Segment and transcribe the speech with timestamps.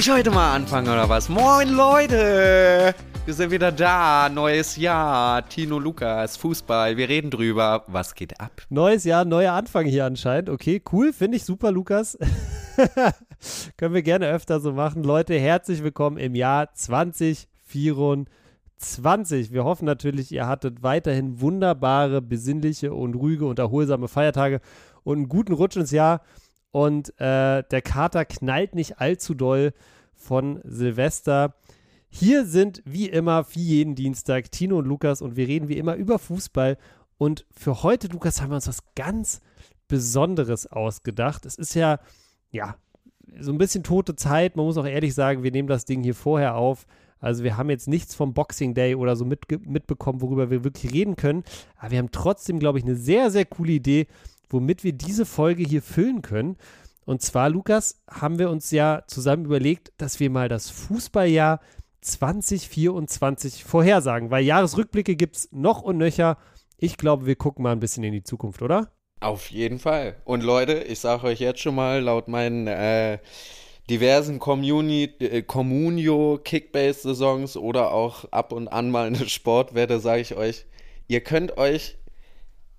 [0.00, 1.28] Ich heute mal anfangen oder was?
[1.28, 2.94] Moin Leute!
[3.26, 4.30] Wir sind wieder da.
[4.30, 5.46] Neues Jahr.
[5.46, 6.96] Tino Lukas, Fußball.
[6.96, 7.84] Wir reden drüber.
[7.86, 8.62] Was geht ab?
[8.70, 10.48] Neues Jahr, neuer Anfang hier anscheinend.
[10.48, 11.12] Okay, cool.
[11.12, 12.16] Finde ich super, Lukas.
[13.76, 15.04] Können wir gerne öfter so machen.
[15.04, 19.52] Leute, herzlich willkommen im Jahr 2024.
[19.52, 24.62] Wir hoffen natürlich, ihr hattet weiterhin wunderbare, besinnliche und ruhige und erholsame Feiertage
[25.02, 26.22] und einen guten Rutsch ins Jahr.
[26.72, 29.72] Und äh, der Kater knallt nicht allzu doll
[30.14, 31.54] von Silvester.
[32.08, 35.94] Hier sind wie immer, wie jeden Dienstag, Tino und Lukas und wir reden wie immer
[35.96, 36.76] über Fußball.
[37.18, 39.40] Und für heute, Lukas, haben wir uns was ganz
[39.88, 41.44] Besonderes ausgedacht.
[41.46, 41.98] Es ist ja,
[42.50, 42.76] ja,
[43.38, 44.56] so ein bisschen tote Zeit.
[44.56, 46.86] Man muss auch ehrlich sagen, wir nehmen das Ding hier vorher auf.
[47.18, 50.92] Also wir haben jetzt nichts vom Boxing Day oder so mit, mitbekommen, worüber wir wirklich
[50.92, 51.44] reden können.
[51.76, 54.06] Aber wir haben trotzdem, glaube ich, eine sehr, sehr coole Idee,
[54.50, 56.56] womit wir diese Folge hier füllen können.
[57.06, 61.60] Und zwar, Lukas, haben wir uns ja zusammen überlegt, dass wir mal das Fußballjahr
[62.02, 66.38] 2024 vorhersagen, weil Jahresrückblicke gibt es noch und nöcher.
[66.78, 68.90] Ich glaube, wir gucken mal ein bisschen in die Zukunft, oder?
[69.20, 70.16] Auf jeden Fall.
[70.24, 73.18] Und Leute, ich sage euch jetzt schon mal, laut meinen äh,
[73.90, 80.64] diversen äh, Communio Kickbase-Saisons oder auch ab und an mal eine Sportwette, sage ich euch,
[81.08, 81.98] ihr könnt euch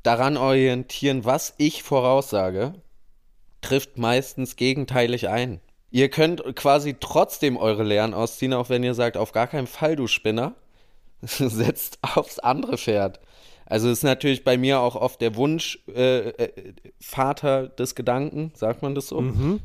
[0.04, 2.74] daran orientieren, was ich voraussage,
[3.62, 5.62] trifft meistens gegenteilig ein.
[5.92, 9.96] Ihr könnt quasi trotzdem eure Lehren ausziehen, auch wenn ihr sagt, auf gar keinen Fall,
[9.96, 10.56] du Spinner.
[11.22, 13.20] Setzt aufs andere Pferd.
[13.66, 18.82] Also ist natürlich bei mir auch oft der Wunsch äh, äh, Vater des Gedanken, sagt
[18.82, 19.22] man das so.
[19.22, 19.62] Mhm.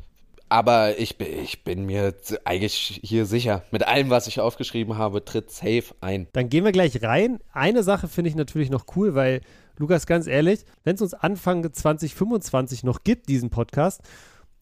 [0.49, 2.13] Aber ich, ich bin mir
[2.45, 3.63] eigentlich hier sicher.
[3.71, 6.27] Mit allem, was ich aufgeschrieben habe, tritt safe ein.
[6.31, 7.39] Dann gehen wir gleich rein.
[7.51, 9.41] Eine Sache finde ich natürlich noch cool, weil,
[9.77, 14.01] Lukas, ganz ehrlich, wenn es uns Anfang 2025 noch gibt, diesen Podcast,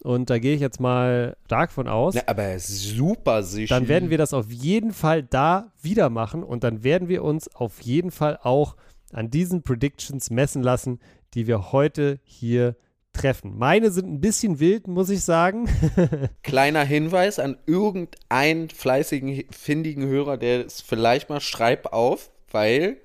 [0.05, 2.13] und da gehe ich jetzt mal stark von aus.
[2.13, 3.73] Ja, aber super sicher.
[3.73, 7.53] Dann werden wir das auf jeden Fall da wieder machen und dann werden wir uns
[7.55, 8.75] auf jeden Fall auch
[9.11, 10.99] an diesen Predictions messen lassen,
[11.33, 12.75] die wir heute hier
[13.13, 13.57] treffen.
[13.57, 15.67] Meine sind ein bisschen wild, muss ich sagen.
[16.43, 22.97] Kleiner Hinweis an irgendeinen fleißigen, findigen Hörer, der es vielleicht mal schreibt auf, weil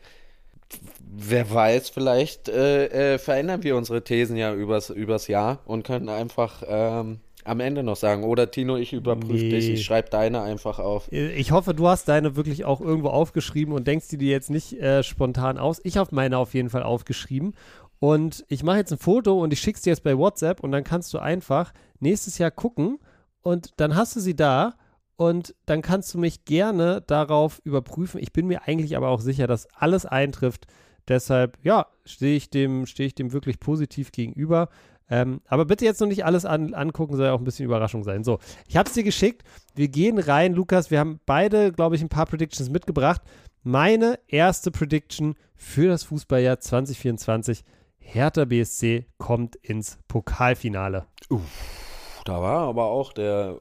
[1.13, 6.09] wer weiß, vielleicht äh, äh, verändern wir unsere Thesen ja übers, übers Jahr und können
[6.09, 8.25] einfach ähm, am Ende noch sagen.
[8.25, 9.51] Oder Tino, ich überprüfe nee.
[9.51, 11.11] dich, ich schreibe deine einfach auf.
[11.11, 15.03] Ich hoffe, du hast deine wirklich auch irgendwo aufgeschrieben und denkst dir jetzt nicht äh,
[15.03, 15.81] spontan aus.
[15.85, 17.55] Ich habe meine auf jeden Fall aufgeschrieben.
[17.99, 20.73] Und ich mache jetzt ein Foto und ich schicke es dir jetzt bei WhatsApp und
[20.73, 22.99] dann kannst du einfach nächstes Jahr gucken
[23.43, 24.75] und dann hast du sie da
[25.17, 28.19] und dann kannst du mich gerne darauf überprüfen.
[28.23, 30.67] Ich bin mir eigentlich aber auch sicher, dass alles eintrifft.
[31.11, 34.69] Deshalb, ja, stehe ich, dem, ich dem wirklich positiv gegenüber.
[35.11, 38.05] Ähm, aber bitte jetzt noch nicht alles an, angucken, soll ja auch ein bisschen Überraschung
[38.05, 38.23] sein.
[38.23, 38.39] So,
[38.69, 39.43] ich habe es dir geschickt.
[39.75, 40.93] Wir gehen rein, Lukas.
[40.93, 43.23] Wir haben beide, glaube ich, ein paar Predictions mitgebracht.
[43.65, 47.65] Meine erste Prediction für das Fußballjahr 2024.
[47.99, 51.07] Hertha BSC kommt ins Pokalfinale.
[51.29, 53.57] Uff, da war aber auch der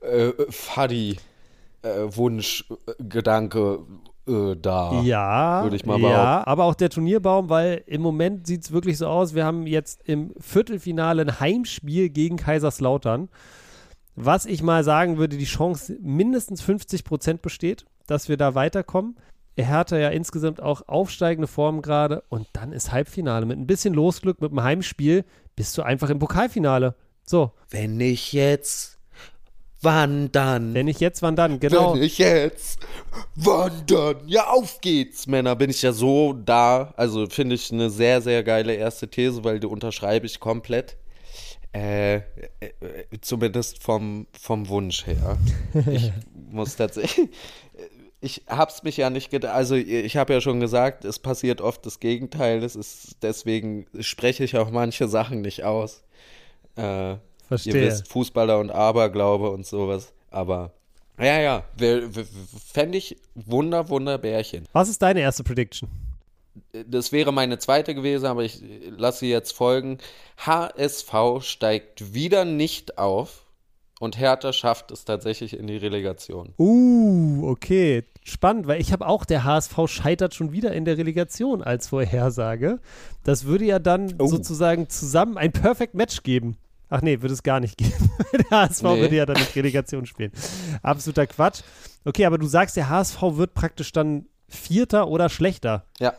[0.00, 1.18] äh, Fadi
[1.82, 4.07] äh, Wunschgedanke äh,
[4.60, 5.00] da.
[5.02, 6.16] Ja, würde ich mal behaupten.
[6.16, 9.66] Ja, aber auch der Turnierbaum, weil im Moment sieht es wirklich so aus, wir haben
[9.66, 13.28] jetzt im Viertelfinale ein Heimspiel gegen Kaiserslautern.
[14.14, 19.16] Was ich mal sagen würde, die Chance mindestens 50 Prozent besteht, dass wir da weiterkommen.
[19.56, 23.46] Hertha ja insgesamt auch aufsteigende Form gerade und dann ist Halbfinale.
[23.46, 25.24] Mit ein bisschen Losglück, mit einem Heimspiel
[25.56, 26.94] bist du einfach im Pokalfinale.
[27.24, 27.52] So.
[27.70, 28.97] Wenn ich jetzt
[29.80, 30.74] Wann dann?
[30.74, 31.60] Wenn ich jetzt, wann dann?
[31.60, 31.94] Genau.
[31.94, 32.80] Wenn ich jetzt,
[33.36, 34.16] wann dann?
[34.26, 35.54] Ja, auf geht's, Männer.
[35.54, 36.92] Bin ich ja so da.
[36.96, 40.96] Also finde ich eine sehr, sehr geile erste These, weil die unterschreibe ich komplett.
[41.72, 42.22] Äh, äh,
[43.20, 45.38] zumindest vom, vom Wunsch her.
[45.92, 46.12] Ich
[46.50, 47.28] muss tatsächlich.
[48.20, 49.54] Ich hab's mich ja nicht gedacht.
[49.54, 52.60] Also, ich habe ja schon gesagt, es passiert oft das Gegenteil.
[52.60, 56.02] Das ist, deswegen spreche ich auch manche Sachen nicht aus.
[56.74, 57.16] Äh,
[57.48, 57.74] Verstehe.
[57.74, 60.12] Ihr wisst, Fußballer und Aberglaube und sowas.
[60.30, 60.72] Aber
[61.18, 61.64] ja, ja,
[62.72, 64.66] fände ich Wunder, Wunder Bärchen.
[64.72, 65.88] Was ist deine erste Prediction?
[66.86, 68.62] Das wäre meine zweite gewesen, aber ich
[68.96, 69.98] lasse sie jetzt folgen.
[70.36, 73.46] HSV steigt wieder nicht auf
[74.00, 76.54] und Hertha schafft es tatsächlich in die Relegation.
[76.58, 78.04] Uh, okay.
[78.22, 82.78] Spannend, weil ich habe auch, der HSV scheitert schon wieder in der Relegation als Vorhersage.
[83.24, 84.26] Das würde ja dann oh.
[84.26, 86.58] sozusagen zusammen ein Perfect Match geben.
[86.88, 88.10] Ach nee, würde es gar nicht geben.
[88.32, 89.00] der HSV nee.
[89.00, 90.32] würde ja dann nicht Relegation spielen.
[90.82, 91.62] Absoluter Quatsch.
[92.04, 95.84] Okay, aber du sagst, der HSV wird praktisch dann Vierter oder schlechter.
[95.98, 96.14] Ja,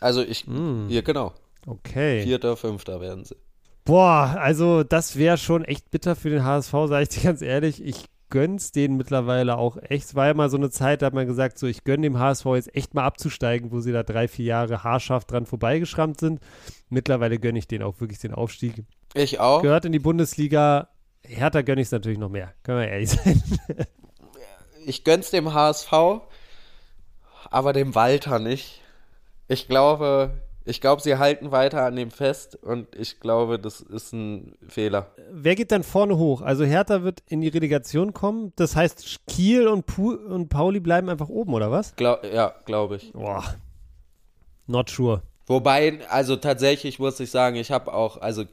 [0.00, 0.88] also ich, mm.
[0.88, 1.32] hier genau.
[1.66, 2.22] Okay.
[2.22, 3.36] Vierter, Fünfter werden sie.
[3.84, 7.84] Boah, also das wäre schon echt bitter für den HSV, sage ich dir ganz ehrlich.
[7.84, 10.06] Ich gönn's denen mittlerweile auch echt.
[10.06, 12.18] Es war ja mal so eine Zeit, da hat man gesagt, so ich gönne dem
[12.18, 16.40] HSV jetzt echt mal abzusteigen, wo sie da drei, vier Jahre haarscharf dran vorbeigeschrammt sind.
[16.88, 18.84] Mittlerweile gönne ich denen auch wirklich den Aufstieg.
[19.14, 19.62] Ich auch.
[19.62, 20.88] Gehört in die Bundesliga.
[21.22, 22.52] Hertha gönne ich es natürlich noch mehr.
[22.62, 23.42] Können wir ehrlich sein.
[24.86, 25.92] ich gönn's dem HSV,
[27.50, 28.80] aber dem Walter nicht.
[29.48, 30.30] Ich glaube,
[30.64, 35.10] ich glaube, sie halten weiter an dem fest und ich glaube, das ist ein Fehler.
[35.30, 36.40] Wer geht dann vorne hoch?
[36.40, 38.52] Also Hertha wird in die Relegation kommen.
[38.56, 41.94] Das heißt, Kiel und, Pu und Pauli bleiben einfach oben, oder was?
[41.96, 43.12] Glaub, ja, glaube ich.
[43.12, 43.44] Boah.
[44.66, 45.22] Not sure.
[45.46, 48.44] Wobei, also tatsächlich muss ich sagen, ich habe auch, also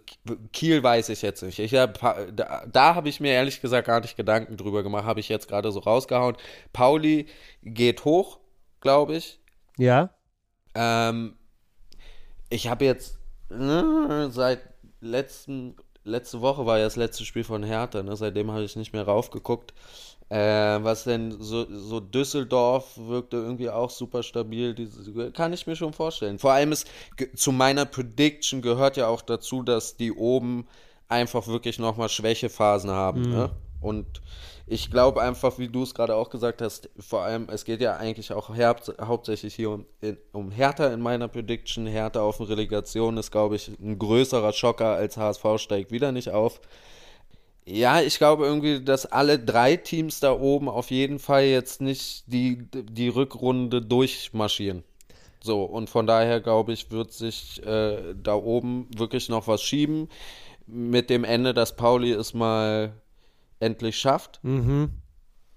[0.52, 1.60] Kiel weiß ich jetzt nicht.
[1.60, 2.00] Ich hab,
[2.36, 5.48] da, da habe ich mir ehrlich gesagt gar nicht Gedanken drüber gemacht, habe ich jetzt
[5.48, 6.36] gerade so rausgehauen.
[6.74, 7.28] Pauli
[7.62, 8.40] geht hoch,
[8.82, 9.40] glaube ich.
[9.78, 10.10] Ja.
[10.74, 11.36] Ähm,
[12.50, 13.20] ich habe jetzt
[13.50, 14.62] ne, seit
[15.00, 18.16] letzten, letzte Woche war ja das letzte Spiel von Hertha, ne?
[18.16, 19.74] seitdem habe ich nicht mehr raufgeguckt.
[20.30, 25.76] Äh, was denn so, so Düsseldorf wirkte irgendwie auch super stabil, diese, kann ich mir
[25.76, 26.38] schon vorstellen.
[26.38, 26.88] Vor allem ist
[27.36, 30.68] zu meiner Prediction gehört ja auch dazu, dass die oben
[31.08, 33.22] einfach wirklich nochmal Schwächephasen haben.
[33.22, 33.30] Mhm.
[33.32, 33.50] Ne?
[33.82, 34.22] Und
[34.68, 37.98] ich glaube einfach, wie du es gerade auch gesagt hast, vor allem, es geht ja
[37.98, 38.52] eigentlich auch
[39.02, 41.88] hauptsächlich hier um, in, um Hertha in meiner Prediction.
[41.88, 46.62] Hertha auf Relegation ist, glaube ich, ein größerer Schocker als HSV steigt wieder nicht auf.
[47.72, 52.24] Ja, ich glaube irgendwie, dass alle drei Teams da oben auf jeden Fall jetzt nicht
[52.26, 54.84] die, die Rückrunde durchmarschieren.
[55.40, 60.10] So, und von daher glaube ich, wird sich äh, da oben wirklich noch was schieben.
[60.66, 62.94] Mit dem Ende, dass Pauli es mal
[63.60, 64.40] endlich schafft.
[64.44, 64.90] Mhm.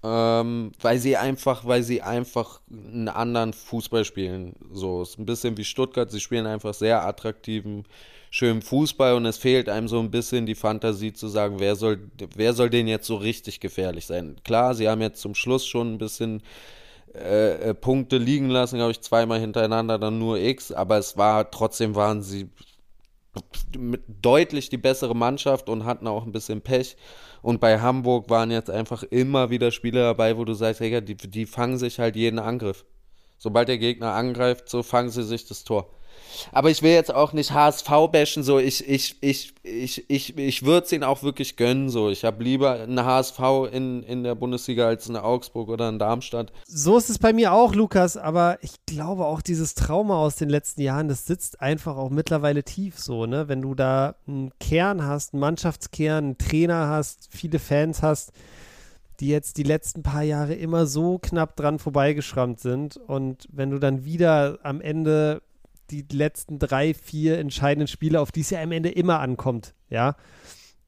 [0.03, 4.53] Ähm, weil sie einfach, weil sie einfach einen anderen Fußball spielen.
[4.71, 7.85] So, ist ein bisschen wie Stuttgart, sie spielen einfach sehr attraktiven,
[8.33, 12.09] schönen Fußball und es fehlt einem so ein bisschen die Fantasie zu sagen, wer soll,
[12.35, 14.37] wer soll denn jetzt so richtig gefährlich sein?
[14.43, 16.41] Klar, sie haben jetzt zum Schluss schon ein bisschen
[17.13, 21.51] äh, äh Punkte liegen lassen, glaube ich, zweimal hintereinander, dann nur X, aber es war,
[21.51, 22.49] trotzdem waren sie
[24.07, 26.97] deutlich die bessere Mannschaft und hatten auch ein bisschen Pech.
[27.43, 31.15] Und bei Hamburg waren jetzt einfach immer wieder Spieler dabei, wo du sagst, hey, die,
[31.15, 32.83] die fangen sich halt jeden Angriff.
[33.37, 35.93] Sobald der Gegner angreift, so fangen sie sich das Tor.
[36.51, 40.63] Aber ich will jetzt auch nicht HSV bashen, so ich, ich, ich, ich, ich, ich
[40.63, 42.09] würde es ihnen auch wirklich gönnen, so.
[42.09, 43.39] Ich habe lieber eine HSV
[43.71, 46.51] in, in der Bundesliga als eine Augsburg oder in Darmstadt.
[46.67, 50.49] So ist es bei mir auch, Lukas, aber ich glaube auch dieses Trauma aus den
[50.49, 53.47] letzten Jahren, das sitzt einfach auch mittlerweile tief so, ne?
[53.47, 58.31] Wenn du da einen Kern hast, einen Mannschaftskern, einen Trainer hast, viele Fans hast,
[59.19, 63.79] die jetzt die letzten paar Jahre immer so knapp dran vorbeigeschrammt sind und wenn du
[63.79, 65.41] dann wieder am Ende
[65.91, 70.15] die letzten drei, vier entscheidenden Spiele, auf die es ja am Ende immer ankommt, ja,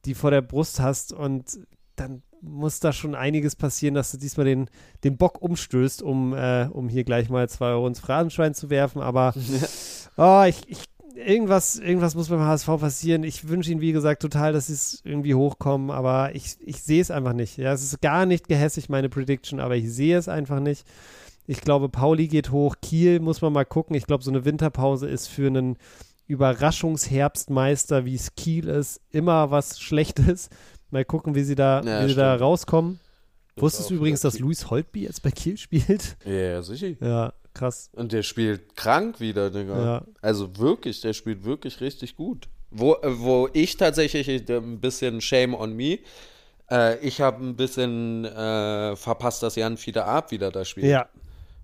[0.04, 1.58] die vor der Brust hast und
[1.96, 4.68] dann muss da schon einiges passieren, dass du diesmal den,
[5.04, 9.00] den Bock umstößt, um, äh, um hier gleich mal zwei Euro ins Phrasenschwein zu werfen.
[9.00, 9.34] Aber
[10.16, 10.84] oh, ich, ich,
[11.16, 13.24] irgendwas, irgendwas muss beim HSV passieren.
[13.24, 17.00] Ich wünsche ihnen, wie gesagt, total, dass sie es irgendwie hochkommen, aber ich, ich sehe
[17.00, 17.56] es einfach nicht.
[17.56, 20.86] Ja, es ist gar nicht gehässig, meine Prediction, aber ich sehe es einfach nicht.
[21.46, 22.76] Ich glaube, Pauli geht hoch.
[22.82, 23.94] Kiel muss man mal gucken.
[23.96, 25.76] Ich glaube, so eine Winterpause ist für einen
[26.26, 30.50] Überraschungsherbstmeister, wie es Kiel ist, immer was Schlechtes.
[30.90, 33.00] Mal gucken, wie sie da, ja, wie sie da rauskommen.
[33.54, 36.16] Das Wusstest du übrigens, dass Luis Holtby jetzt bei Kiel spielt?
[36.26, 36.88] Ja, sicher.
[37.00, 37.90] Ja, krass.
[37.92, 39.84] Und der spielt krank wieder, Digga.
[39.84, 40.04] Ja.
[40.20, 42.48] Also wirklich, der spielt wirklich richtig gut.
[42.70, 46.00] Wo, äh, wo ich tatsächlich äh, ein bisschen Shame on me.
[46.70, 50.86] Äh, ich habe ein bisschen äh, verpasst, dass Jan Fieder Ab wieder da spielt.
[50.86, 51.08] Ja,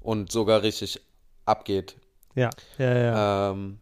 [0.03, 1.01] und sogar richtig
[1.45, 1.97] abgeht.
[2.35, 3.51] Ja, ja, ja.
[3.51, 3.81] Ähm,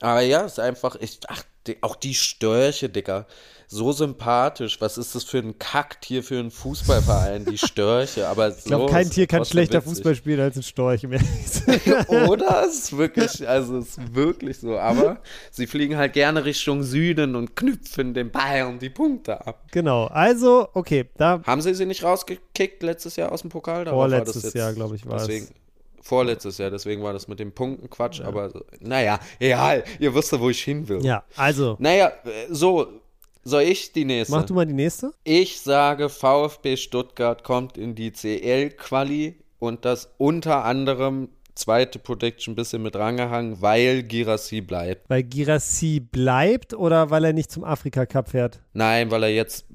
[0.00, 3.26] aber ja, ist einfach, ich, ach, die, auch die Störche, Dicker.
[3.74, 4.80] So sympathisch.
[4.80, 8.28] Was ist das für ein Kacktier für einen Fußballverein, die Störche?
[8.28, 9.94] Aber ich glaube, kein Tier kann schlechter witzig.
[9.94, 11.04] Fußball spielen als ein Storch.
[12.08, 12.64] Oder?
[12.68, 14.78] Es ist wirklich, also es ist wirklich so.
[14.78, 15.18] Aber
[15.50, 19.64] sie fliegen halt gerne Richtung Süden und knüpfen den und die Punkte ab.
[19.72, 20.04] Genau.
[20.04, 21.06] Also, okay.
[21.16, 23.86] Da Haben sie sie nicht rausgekickt letztes Jahr aus dem Pokal?
[23.86, 25.52] Vorletztes Jahr, glaube ich, war deswegen, es.
[26.00, 28.26] Vorletztes Jahr, deswegen war das mit dem Punkten Quatsch, ja.
[28.26, 31.04] aber naja, egal, ihr wisst ja, wo ich hin will.
[31.04, 31.76] Ja, also.
[31.80, 32.12] Naja,
[32.50, 33.00] so,
[33.44, 34.34] soll ich die nächste?
[34.34, 35.12] Mach du mal die nächste.
[35.24, 42.56] Ich sage, VfB Stuttgart kommt in die CL-Quali und das unter anderem zweite Prediction ein
[42.56, 45.08] bisschen mit rangehangen, weil Girassi bleibt.
[45.08, 48.60] Weil Girassi bleibt oder weil er nicht zum Afrika Cup fährt?
[48.72, 49.66] Nein, weil er jetzt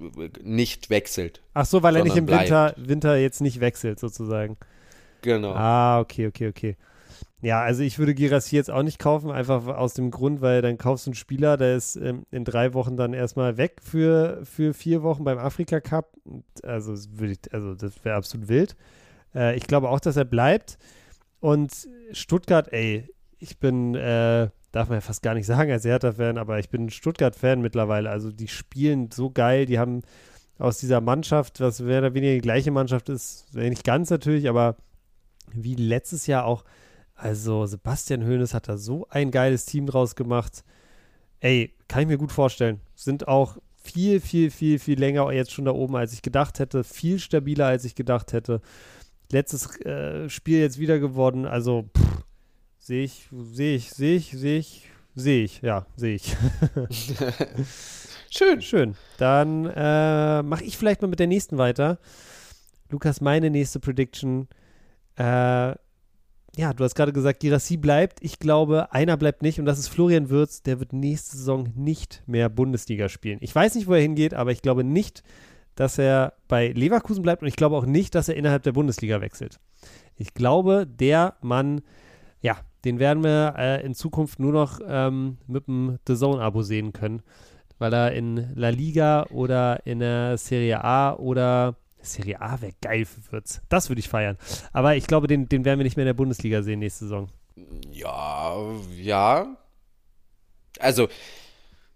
[0.43, 1.41] nicht wechselt.
[1.53, 4.57] Ach so, weil er nicht im Winter, Winter jetzt nicht wechselt sozusagen.
[5.21, 5.53] Genau.
[5.53, 6.77] Ah, okay, okay, okay.
[7.41, 10.77] Ja, also ich würde Girassi jetzt auch nicht kaufen, einfach aus dem Grund, weil dann
[10.77, 14.73] kaufst du einen Spieler, der ist ähm, in drei Wochen dann erstmal weg für, für
[14.73, 16.17] vier Wochen beim Afrika Cup.
[16.63, 18.75] Also, ich, also das wäre absolut wild.
[19.33, 20.77] Äh, ich glaube auch, dass er bleibt.
[21.39, 26.37] Und Stuttgart, ey, ich bin, äh, darf man ja fast gar nicht sagen als Hertha-Fan,
[26.37, 28.09] aber ich bin Stuttgart-Fan mittlerweile.
[28.09, 30.01] Also die spielen so geil, die haben
[30.57, 34.75] aus dieser Mannschaft, was mehr oder weniger die gleiche Mannschaft ist, nicht ganz natürlich, aber
[35.53, 36.65] wie letztes Jahr auch
[37.19, 40.63] also Sebastian Hoeneß hat da so ein geiles Team draus gemacht.
[41.41, 42.79] Ey, kann ich mir gut vorstellen.
[42.95, 46.83] Sind auch viel, viel, viel, viel länger jetzt schon da oben, als ich gedacht hätte.
[46.83, 48.61] Viel stabiler, als ich gedacht hätte.
[49.31, 51.45] Letztes äh, Spiel jetzt wieder geworden.
[51.45, 51.89] Also
[52.77, 55.61] sehe ich, sehe ich, sehe ich, sehe ich, sehe ich.
[55.61, 56.35] Ja, sehe ich.
[58.29, 58.61] Schön.
[58.61, 58.95] Schön.
[59.17, 61.99] Dann äh, mache ich vielleicht mal mit der nächsten weiter.
[62.89, 64.47] Lukas, meine nächste Prediction.
[65.15, 65.73] Äh,
[66.59, 68.19] ja, du hast gerade gesagt, Girassi bleibt.
[68.21, 70.61] Ich glaube, einer bleibt nicht und das ist Florian Würz.
[70.61, 73.37] Der wird nächste Saison nicht mehr Bundesliga spielen.
[73.39, 75.23] Ich weiß nicht, wo er hingeht, aber ich glaube nicht,
[75.75, 79.21] dass er bei Leverkusen bleibt und ich glaube auch nicht, dass er innerhalb der Bundesliga
[79.21, 79.61] wechselt.
[80.17, 81.79] Ich glaube, der Mann,
[82.41, 86.91] ja, den werden wir äh, in Zukunft nur noch ähm, mit dem The Zone-Abo sehen
[86.91, 87.21] können,
[87.77, 93.05] weil er in La Liga oder in der Serie A oder Serie A wäre geil
[93.05, 93.61] für Würz.
[93.69, 94.37] Das würde ich feiern.
[94.73, 97.29] Aber ich glaube, den, den werden wir nicht mehr in der Bundesliga sehen nächste Saison.
[97.91, 98.55] Ja,
[98.97, 99.57] ja.
[100.79, 101.09] Also,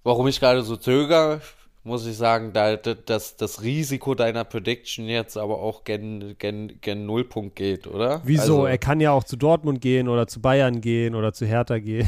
[0.04, 1.42] warum ich gerade so zögere,
[1.84, 7.06] muss ich sagen, da, dass das Risiko deiner Prediction jetzt aber auch gen, gen, gen
[7.06, 8.22] Nullpunkt geht, oder?
[8.24, 8.42] Wieso?
[8.42, 11.80] Also, er kann ja auch zu Dortmund gehen oder zu Bayern gehen oder zu Hertha
[11.80, 12.08] gehen.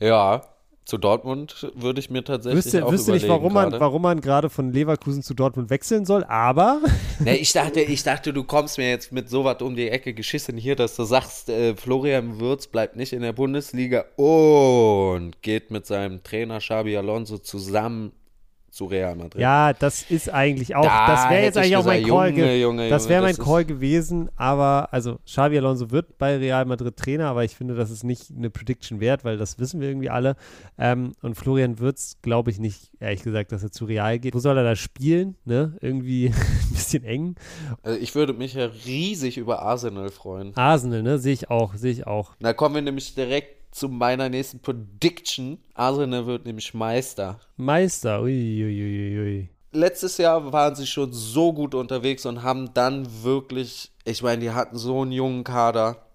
[0.00, 0.49] Ja,
[0.90, 4.50] zu Dortmund würde ich mir tatsächlich wüsste, auch wüsste nicht, warum man, warum man gerade
[4.50, 6.80] von Leverkusen zu Dortmund wechseln soll, aber.
[7.20, 10.12] nee, ich dachte, ich dachte, du kommst mir jetzt mit so was um die Ecke
[10.12, 15.70] geschissen hier, dass du sagst, äh, Florian Würz bleibt nicht in der Bundesliga und geht
[15.70, 18.12] mit seinem Trainer Xabi Alonso zusammen
[18.80, 19.42] zu Real Madrid.
[19.42, 22.88] Ja, das ist eigentlich auch, da das wäre jetzt eigentlich auch mein Call, Junge, Junge,
[22.88, 27.44] das wäre mein Call gewesen, aber also Xabi Alonso wird bei Real Madrid Trainer, aber
[27.44, 30.34] ich finde, das ist nicht eine Prediction wert, weil das wissen wir irgendwie alle.
[30.78, 34.34] Ähm, und Florian Würz glaube ich nicht, ehrlich gesagt, dass er zu Real geht.
[34.34, 35.36] Wo soll er da spielen?
[35.44, 35.76] Ne?
[35.82, 37.34] Irgendwie ein bisschen eng.
[37.82, 40.56] Also ich würde mich ja riesig über Arsenal freuen.
[40.56, 41.18] Arsenal, ne?
[41.18, 42.32] Sehe ich auch, sehe ich auch.
[42.40, 45.58] Da kommen wir nämlich direkt zu meiner nächsten Prediction.
[45.74, 47.40] Arsenal wird nämlich Meister.
[47.56, 49.18] Meister, uiuiuiui.
[49.18, 49.48] Ui, ui.
[49.72, 54.50] Letztes Jahr waren sie schon so gut unterwegs und haben dann wirklich, ich meine, die
[54.50, 56.09] hatten so einen jungen Kader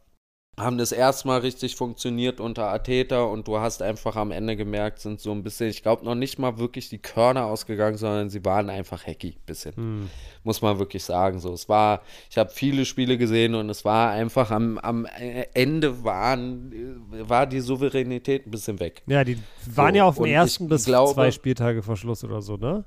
[0.57, 5.19] haben das erstmal richtig funktioniert unter Ateta und du hast einfach am Ende gemerkt, sind
[5.19, 8.69] so ein bisschen, ich glaube noch nicht mal wirklich die Körner ausgegangen, sondern sie waren
[8.69, 9.75] einfach hacky bisschen.
[9.75, 10.09] Hm.
[10.43, 11.39] Muss man wirklich sagen.
[11.39, 15.05] So, es war, ich habe viele Spiele gesehen und es war einfach am, am
[15.53, 19.01] Ende waren, war die Souveränität ein bisschen weg.
[19.07, 19.37] Ja, die
[19.73, 22.85] waren so, ja auf dem ersten bis glaube, zwei Spieltage vor Schluss oder so, ne?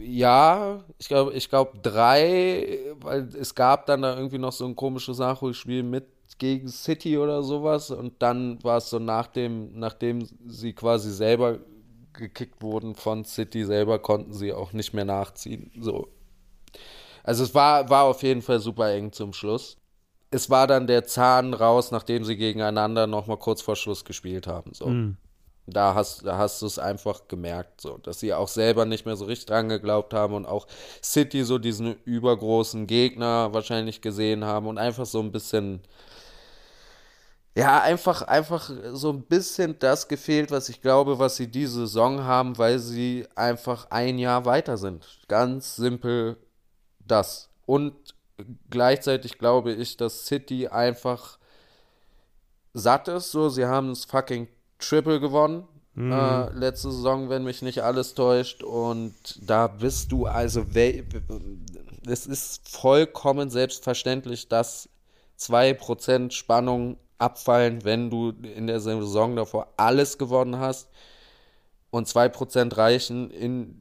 [0.00, 4.74] Ja, ich glaube, ich glaube drei, weil es gab dann da irgendwie noch so eine
[4.74, 6.06] komische Sache, ich spiele mit
[6.38, 11.58] gegen City oder sowas und dann war es so nachdem, nachdem sie quasi selber
[12.12, 15.70] gekickt wurden von City selber, konnten sie auch nicht mehr nachziehen.
[15.78, 16.08] So.
[17.22, 19.76] Also es war, war auf jeden Fall super eng zum Schluss.
[20.30, 24.72] Es war dann der Zahn raus, nachdem sie gegeneinander nochmal kurz vor Schluss gespielt haben.
[24.72, 24.86] So.
[24.86, 25.16] Mm.
[25.70, 29.16] Da hast, da hast du es einfach gemerkt, so, dass sie auch selber nicht mehr
[29.16, 30.66] so richtig dran geglaubt haben und auch
[31.02, 35.80] City so diesen übergroßen Gegner wahrscheinlich gesehen haben und einfach so ein bisschen,
[37.56, 42.24] ja, einfach, einfach so ein bisschen das gefehlt, was ich glaube, was sie diese Saison
[42.24, 45.06] haben, weil sie einfach ein Jahr weiter sind.
[45.28, 46.36] Ganz simpel
[47.00, 47.50] das.
[47.66, 47.94] Und
[48.70, 51.38] gleichzeitig glaube ich, dass City einfach
[52.72, 54.48] satt ist, so, sie haben es fucking
[54.80, 55.66] Triple gewonnen.
[55.94, 56.12] Mhm.
[56.12, 58.62] Äh, letzte Saison, wenn mich nicht alles täuscht.
[58.62, 60.64] Und da bist du also,
[62.06, 64.88] es ist vollkommen selbstverständlich, dass
[65.38, 70.88] 2% Spannung abfallen, wenn du in der Saison davor alles gewonnen hast.
[71.90, 73.80] Und 2% reichen in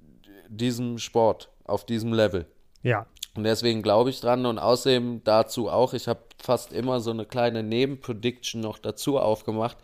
[0.49, 2.47] diesem Sport, auf diesem Level.
[2.81, 3.05] Ja.
[3.35, 7.25] Und deswegen glaube ich dran und außerdem dazu auch, ich habe fast immer so eine
[7.25, 9.77] kleine Nebenprediction noch dazu aufgemacht,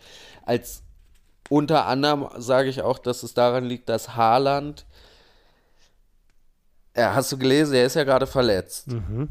[0.44, 0.82] als
[1.48, 4.86] unter anderem sage ich auch, dass es daran liegt, dass Haaland,
[6.96, 8.88] ja, hast du gelesen, er ist ja gerade verletzt.
[8.88, 9.28] Mhm.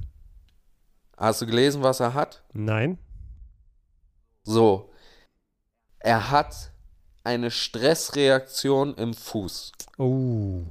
[1.18, 2.44] Hast du gelesen, was er hat?
[2.54, 2.98] Nein.
[4.44, 4.92] So.
[6.00, 6.72] Er hat
[7.24, 9.72] eine Stressreaktion im Fuß.
[9.98, 10.62] Oh.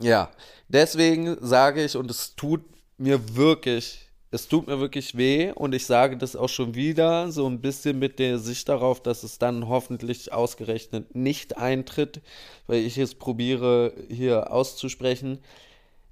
[0.00, 0.30] Ja,
[0.68, 2.64] deswegen sage ich, und es tut
[2.98, 7.46] mir wirklich es tut mir wirklich weh und ich sage das auch schon wieder, so
[7.46, 12.20] ein bisschen mit der Sicht darauf, dass es dann hoffentlich ausgerechnet nicht eintritt,
[12.66, 15.38] weil ich es probiere hier auszusprechen.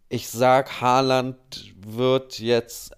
[0.09, 2.93] Ich sag, Haaland wird jetzt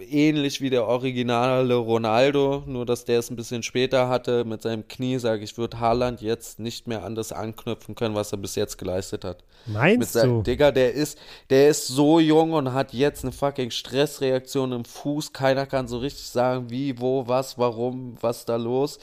[0.00, 4.86] ähnlich wie der originale Ronaldo, nur dass der es ein bisschen später hatte mit seinem
[4.88, 8.54] Knie, sage ich, wird Haaland jetzt nicht mehr an das anknüpfen können, was er bis
[8.54, 9.44] jetzt geleistet hat.
[9.66, 10.42] Meinst mit du?
[10.42, 11.18] Digga, der ist,
[11.50, 15.32] der ist so jung und hat jetzt eine fucking Stressreaktion im Fuß.
[15.32, 18.98] Keiner kann so richtig sagen, wie, wo, was, warum, was da los.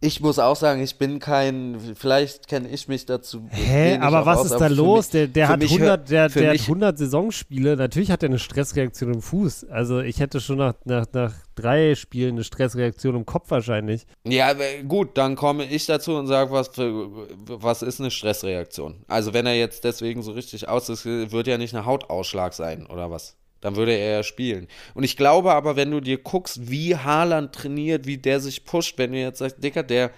[0.00, 3.46] Ich muss auch sagen, ich bin kein, vielleicht kenne ich mich dazu.
[3.50, 5.06] Hä, aber was aus, ist da los?
[5.06, 7.76] Mich, der, der hat 100, der, der hat 100 Saisonspiele.
[7.76, 9.64] Natürlich hat er eine Stressreaktion im Fuß.
[9.70, 14.06] Also ich hätte schon nach, nach, nach drei Spielen eine Stressreaktion im Kopf wahrscheinlich.
[14.24, 14.54] Ja,
[14.86, 19.04] gut, dann komme ich dazu und sage, was, was ist eine Stressreaktion?
[19.08, 22.86] Also wenn er jetzt deswegen so richtig aus ist, wird ja nicht ein Hautausschlag sein
[22.86, 23.36] oder was?
[23.66, 24.68] Dann würde er ja spielen.
[24.94, 28.96] Und ich glaube aber, wenn du dir guckst, wie Haaland trainiert, wie der sich pusht,
[28.96, 30.12] wenn du jetzt sagst, Dicker, der,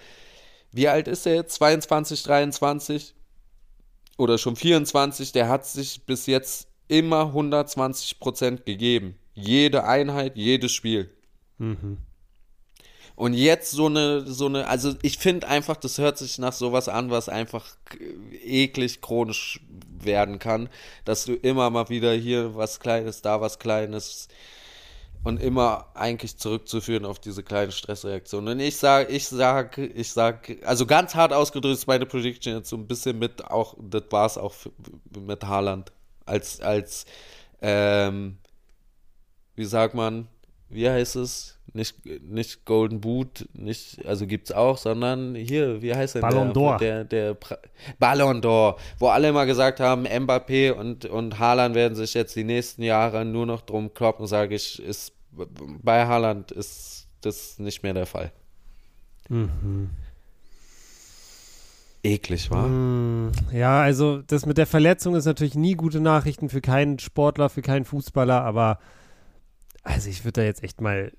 [0.71, 1.55] wie alt ist er jetzt?
[1.55, 3.15] 22, 23
[4.19, 9.17] oder schon 24, der hat sich bis jetzt immer 120 Prozent gegeben.
[9.33, 11.09] Jede Einheit, jedes Spiel.
[11.57, 11.97] Mhm.
[13.19, 16.87] Und jetzt so eine, so eine, also ich finde einfach, das hört sich nach sowas
[16.87, 17.65] an, was einfach
[18.45, 19.59] eklig chronisch
[20.01, 20.69] werden kann,
[21.03, 24.29] dass du immer mal wieder hier was Kleines, da was Kleines
[25.25, 28.53] und immer eigentlich zurückzuführen auf diese kleinen Stressreaktionen.
[28.53, 32.69] Und ich sage, ich sage, ich sage, also ganz hart ausgedrückt ist meine Prediction jetzt
[32.69, 34.55] so ein bisschen mit auch, das war es auch
[35.09, 35.91] mit Haaland
[36.25, 37.05] als, als,
[37.61, 38.37] ähm,
[39.57, 40.29] wie sagt man,
[40.69, 41.58] wie heißt es?
[41.73, 46.21] Nicht, nicht Golden Boot, nicht, also gibt's auch, sondern hier, wie heißt der?
[46.21, 46.77] Ballon d'Or.
[46.77, 47.59] Der, der, der
[47.99, 52.43] Ballon d'Or, wo alle immer gesagt haben, Mbappé und, und Haaland werden sich jetzt die
[52.43, 57.93] nächsten Jahre nur noch drum kloppen, sage ich, ist, bei Haaland ist das nicht mehr
[57.93, 58.31] der Fall.
[59.29, 59.89] Mhm.
[62.01, 62.67] Eklig, war.
[62.67, 67.49] Mm, ja, also das mit der Verletzung ist natürlich nie gute Nachrichten für keinen Sportler,
[67.49, 68.79] für keinen Fußballer, aber
[69.83, 71.11] also ich würde da jetzt echt mal,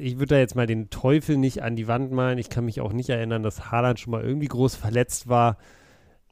[0.00, 2.38] ich würde da jetzt mal den Teufel nicht an die Wand malen.
[2.38, 5.58] Ich kann mich auch nicht erinnern, dass Haaland schon mal irgendwie groß verletzt war.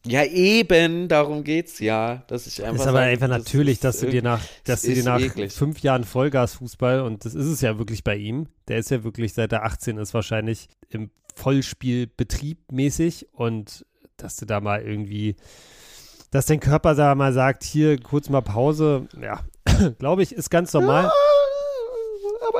[0.07, 2.23] Ja, eben, darum geht's ja.
[2.29, 4.95] Dass ich einfach ist aber sage, einfach das natürlich, dass du dir nach, dass du
[4.95, 8.91] dir nach fünf Jahren Vollgasfußball, und das ist es ja wirklich bei ihm, der ist
[8.91, 13.85] ja wirklich seit er 18 ist wahrscheinlich im Vollspielbetrieb mäßig und
[14.17, 15.37] dass du da mal irgendwie,
[16.31, 19.41] dass dein Körper da mal sagt, hier kurz mal Pause, ja,
[19.99, 21.05] glaube ich, ist ganz normal.
[21.05, 21.13] Ja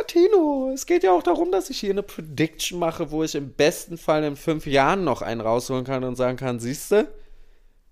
[0.03, 3.53] Tino, es geht ja auch darum, dass ich hier eine Prediction mache, wo ich im
[3.53, 7.09] besten Fall in fünf Jahren noch einen rausholen kann und sagen kann, siehst du,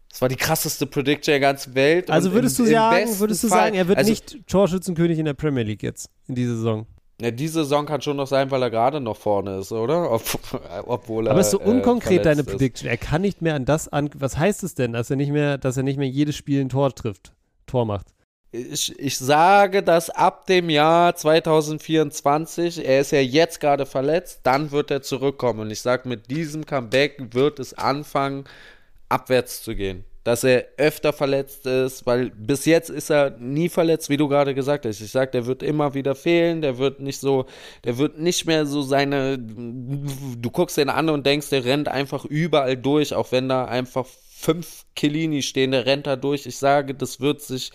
[0.09, 2.11] das war die krasseste Prediction der ganzen Welt.
[2.11, 5.27] Also würdest im, du sagen, würdest du Fall, sagen, er wird also, nicht Torschützenkönig in
[5.27, 6.87] der Premier League jetzt in dieser Saison?
[7.21, 10.11] Ja, diese Saison kann schon noch sein, weil er gerade noch vorne ist, oder?
[10.11, 10.23] Ob,
[10.87, 11.33] obwohl er.
[11.33, 12.89] Aber ist so äh, unkonkret äh, deine Prediction.
[12.89, 14.11] Er kann nicht mehr an das an.
[14.15, 16.69] Was heißt es denn, dass er nicht mehr, dass er nicht mehr jedes Spiel ein
[16.69, 17.33] Tor trifft,
[17.67, 18.07] Tor macht?
[18.53, 24.71] Ich, ich sage, dass ab dem Jahr 2024, er ist ja jetzt gerade verletzt, dann
[24.71, 25.61] wird er zurückkommen.
[25.61, 28.45] Und ich sage, mit diesem Comeback wird es anfangen,
[29.09, 30.05] abwärts zu gehen.
[30.25, 34.55] Dass er öfter verletzt ist, weil bis jetzt ist er nie verletzt, wie du gerade
[34.55, 35.01] gesagt hast.
[35.01, 37.47] Ich sage, der wird immer wieder fehlen, der wird nicht so,
[37.85, 42.25] der wird nicht mehr so seine, du guckst ihn an und denkst, der rennt einfach
[42.25, 46.47] überall durch, auch wenn da einfach fünf Kellini stehen, der rennt da durch.
[46.47, 47.71] Ich sage, das wird sich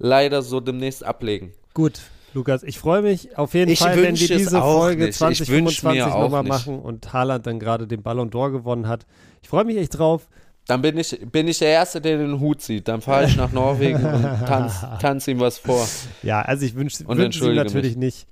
[0.00, 1.52] leider so demnächst ablegen.
[1.74, 2.00] Gut,
[2.34, 6.80] Lukas, ich freue mich auf jeden ich Fall, wenn wir diese Folge 2025 nochmal machen
[6.80, 9.06] und Haaland dann gerade den Ballon d'Or gewonnen hat.
[9.42, 10.28] Ich freue mich echt drauf.
[10.66, 12.86] Dann bin ich, bin ich der Erste, der den Hut zieht.
[12.86, 15.86] Dann fahre ich nach Norwegen und tanze tanz ihm was vor.
[16.22, 18.14] Ja, also ich wünsche wünsch ihm natürlich mich.
[18.14, 18.26] nicht.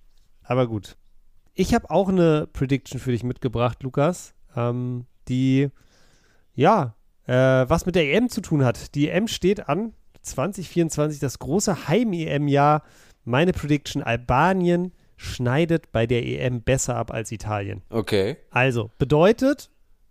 [0.45, 0.97] Aber gut.
[1.55, 5.71] Ich habe auch eine Prediction für dich mitgebracht, Lukas, ähm, die
[6.55, 6.95] ja
[7.27, 7.33] äh,
[7.69, 8.95] was mit der EM zu tun hat.
[8.95, 9.93] Die EM steht an.
[10.31, 12.83] 2024 das große Heim-EM-Jahr.
[13.25, 17.83] Meine Prediction: Albanien schneidet bei der EM besser ab als Italien.
[17.91, 18.37] Okay.
[18.51, 19.71] Also, bedeutet,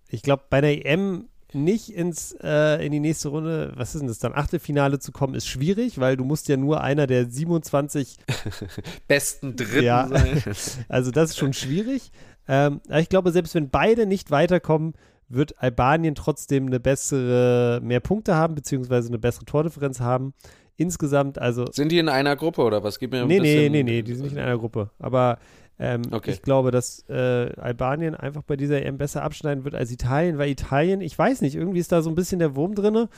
[0.09, 4.07] ich glaube, bei der EM nicht ins, äh, in die nächste Runde, was ist denn
[4.07, 8.17] das dann, Achtelfinale zu kommen, ist schwierig, weil du musst ja nur einer der 27
[9.07, 10.43] besten Dritten ja, sein.
[10.89, 12.11] also das ist schon schwierig.
[12.47, 14.93] Ähm, aber ich glaube, selbst wenn beide nicht weiterkommen,
[15.29, 20.33] wird Albanien trotzdem eine bessere, mehr Punkte haben, beziehungsweise eine bessere Tordifferenz haben.
[20.77, 21.65] Insgesamt, also.
[21.71, 22.99] Sind die in einer Gruppe oder was?
[22.99, 23.71] Gib mir ein nee, bisschen.
[23.71, 24.91] Nee, nee, nee, die sind nicht in einer Gruppe.
[24.99, 25.39] Aber
[25.79, 26.31] Ähm, Okay.
[26.31, 30.49] Ich glaube, dass äh, Albanien einfach bei dieser EM besser abschneiden wird als Italien, weil
[30.49, 33.09] Italien, ich weiß nicht, irgendwie ist da so ein bisschen der Wurm drinne.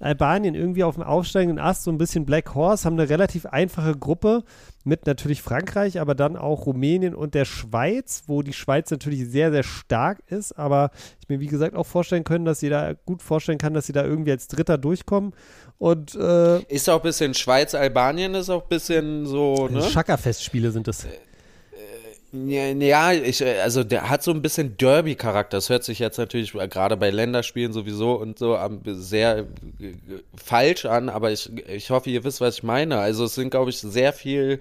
[0.00, 3.96] Albanien irgendwie auf dem aufsteigenden Ast, so ein bisschen Black Horse, haben eine relativ einfache
[3.96, 4.42] Gruppe
[4.82, 9.52] mit natürlich Frankreich, aber dann auch Rumänien und der Schweiz, wo die Schweiz natürlich sehr,
[9.52, 13.22] sehr stark ist, aber ich mir wie gesagt auch vorstellen können, dass sie da gut
[13.22, 15.34] vorstellen kann, dass sie da irgendwie als Dritter durchkommen
[15.78, 19.82] und äh, Ist auch ein bisschen Schweiz, Albanien ist auch ein bisschen so, ne?
[19.82, 21.04] Schackerfestspiele sind das.
[21.04, 21.10] Ja,
[22.32, 25.58] ja, ich, äh, also der hat so ein bisschen Derby-Charakter.
[25.58, 29.44] Das hört sich jetzt natürlich äh, gerade bei Länderspielen sowieso und so sehr äh,
[30.42, 32.98] falsch an, aber ich, ich hoffe, ihr wisst, was ich meine.
[32.98, 34.60] Also es sind, glaube ich, sehr viel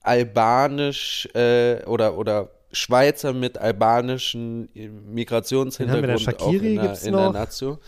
[0.00, 7.32] albanisch äh, oder, oder Schweizer mit albanischen Migrationshintergrund auch in der, in der?
[7.32, 7.78] Nation.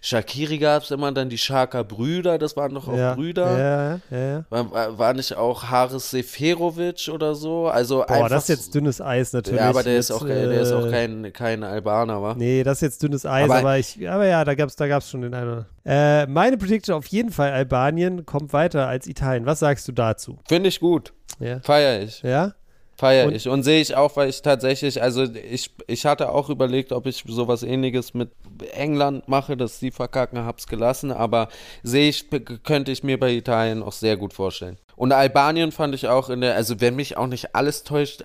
[0.00, 3.58] Shakiri gab es immer, dann die Schaka Brüder, das waren doch auch ja, Brüder.
[3.58, 4.44] Ja, ja, ja.
[4.50, 7.68] War, war, nicht auch Haris Seferovic oder so?
[7.68, 9.60] Also Boah, einfach das ist jetzt dünnes Eis natürlich.
[9.60, 12.34] ja, aber der ist mit, auch, kein- der ist auch äh, kein, kein Albaner, wa?
[12.36, 15.10] Nee, das ist jetzt dünnes Eis, Aber- aber, ich, aber ja, da gab's, da gab's
[15.10, 15.64] schon den einen.
[15.84, 19.46] Äh, meine Prediction auf jeden Fall: Albanien kommt weiter als Italien.
[19.46, 20.38] Was sagst du dazu?
[20.48, 21.12] Finde ich gut.
[21.38, 21.60] Ja.
[21.60, 22.22] Feier ich.
[22.22, 22.54] Ja?
[22.96, 23.48] Feier ich.
[23.48, 27.24] Und sehe ich auch, weil ich tatsächlich, also ich, ich hatte auch überlegt, ob ich
[27.26, 28.30] sowas ähnliches mit
[28.72, 31.48] England mache, dass die verkacken, hab's gelassen, aber
[31.82, 32.26] sehe ich,
[32.64, 34.78] könnte ich mir bei Italien auch sehr gut vorstellen.
[34.96, 38.24] Und Albanien fand ich auch in der, also wenn mich auch nicht alles täuscht, äh,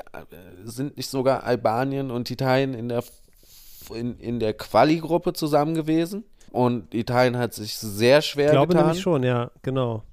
[0.63, 3.03] sind nicht sogar Albanien und Italien in der,
[3.93, 6.23] in, in der Quali-Gruppe zusammen gewesen.
[6.51, 8.87] Und Italien hat sich sehr schwer Ich glaube getan.
[8.87, 10.03] nämlich schon, ja, genau.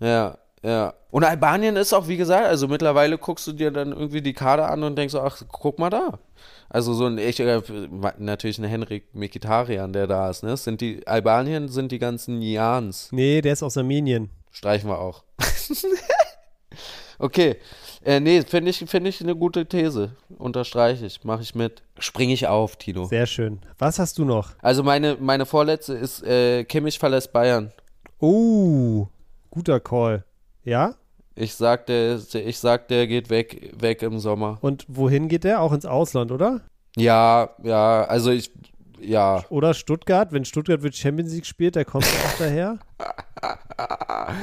[0.00, 0.94] Ja, ja.
[1.10, 4.70] Und Albanien ist auch, wie gesagt, also mittlerweile guckst du dir dann irgendwie die Kader
[4.70, 6.18] an und denkst so, ach, guck mal da.
[6.68, 7.60] Also so ein, ich, äh,
[8.18, 10.56] natürlich ein Henrik Mikitarian, der da ist, ne?
[10.56, 13.10] Sind die, Albanien sind die ganzen Nians.
[13.12, 14.30] Nee, der ist aus Armenien.
[14.50, 15.24] Streichen wir auch.
[17.18, 17.56] okay.
[18.04, 20.12] Äh, nee, finde ich, finde ich eine gute These.
[20.38, 21.82] Unterstreiche ich, mache ich mit.
[21.98, 23.04] Springe ich auf, Tino.
[23.04, 23.60] Sehr schön.
[23.78, 24.52] Was hast du noch?
[24.60, 27.72] Also meine, meine vorletzte ist, äh, Kimmich verlässt Bayern.
[28.18, 29.08] Oh,
[29.50, 30.24] guter Call.
[30.64, 30.94] Ja?
[31.34, 34.58] Ich sag, der, ich sag, der geht weg, weg im Sommer.
[34.60, 35.62] Und wohin geht der?
[35.62, 36.60] Auch ins Ausland, oder?
[36.96, 38.52] Ja, ja, also ich,
[39.00, 39.42] ja.
[39.48, 40.32] Oder Stuttgart?
[40.32, 42.78] Wenn Stuttgart wird Champions League spielt, der kommt auch daher.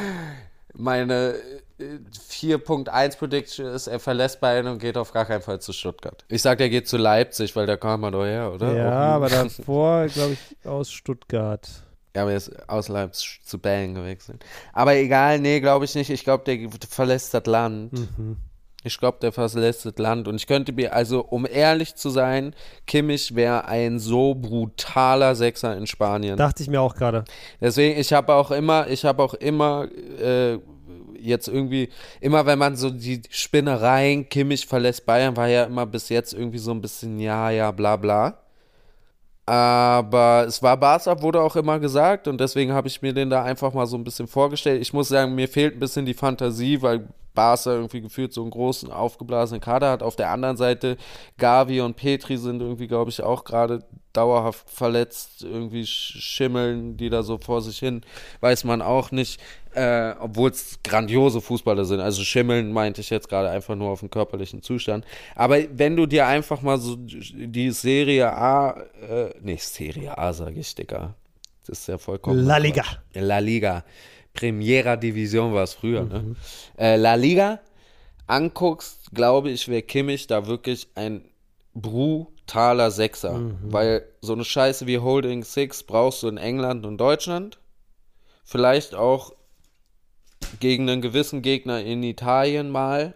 [0.74, 1.36] Meine
[1.78, 6.26] äh, 4.1 Prediction ist, er verlässt Bayern und geht auf gar keinen Fall zu Stuttgart.
[6.28, 8.74] Ich sag, der geht zu Leipzig, weil da kam er doch her, oder?
[8.76, 11.70] Ja, aber davor, glaube ich, aus Stuttgart.
[12.16, 14.44] Ja, aber er ist aus Leipzig zu Bayern gewechselt.
[14.74, 16.10] Aber egal, nee, glaube ich nicht.
[16.10, 17.94] Ich glaube, der verlässt das Land.
[17.94, 18.38] Mhm.
[18.84, 20.28] Ich glaube, der verlässt das Land.
[20.28, 22.56] Und ich könnte mir, also um ehrlich zu sein,
[22.88, 26.38] Kimmich wäre ein so brutaler Sechser in Spanien.
[26.38, 27.26] Dachte ich mir auch gerade.
[27.60, 29.88] Deswegen, ich habe auch immer, ich habe auch immer
[30.20, 30.60] äh,
[31.20, 31.90] jetzt irgendwie,
[32.22, 36.60] immer wenn man so die Spinnereien, Kimmich verlässt Bayern, war ja immer bis jetzt irgendwie
[36.60, 38.40] so ein bisschen ja, ja, bla bla.
[39.50, 43.42] Aber es war Barca, wurde auch immer gesagt und deswegen habe ich mir den da
[43.44, 44.80] einfach mal so ein bisschen vorgestellt.
[44.80, 47.08] Ich muss sagen, mir fehlt ein bisschen die Fantasie, weil
[47.40, 50.04] Barca irgendwie gefühlt so einen großen, aufgeblasenen Kader hat.
[50.04, 50.98] Auf der anderen Seite,
[51.38, 57.10] Gavi und Petri sind irgendwie, glaube ich, auch gerade dauerhaft verletzt, irgendwie sch- schimmeln die
[57.10, 58.02] da so vor sich hin,
[58.42, 59.40] weiß man auch nicht,
[59.74, 62.00] äh, obwohl es grandiose Fußballer sind.
[62.00, 65.06] Also schimmeln meinte ich jetzt gerade einfach nur auf den körperlichen Zustand.
[65.36, 70.60] Aber wenn du dir einfach mal so die Serie A, äh, nicht Serie A, sage
[70.60, 71.14] ich, Digga.
[71.68, 72.46] Das ist ja vollkommen.
[72.46, 72.84] La Liga.
[73.14, 73.84] La Liga.
[74.40, 76.36] Primera Division war es früher, ne?
[76.78, 77.60] Äh, La Liga
[78.28, 81.26] anguckst, glaube ich, wäre Kimmich da wirklich ein
[81.74, 83.34] brutaler Sechser.
[83.64, 87.60] Weil so eine Scheiße wie Holding Six brauchst du in England und Deutschland.
[88.46, 89.34] Vielleicht auch
[90.60, 93.16] gegen einen gewissen Gegner in Italien mal.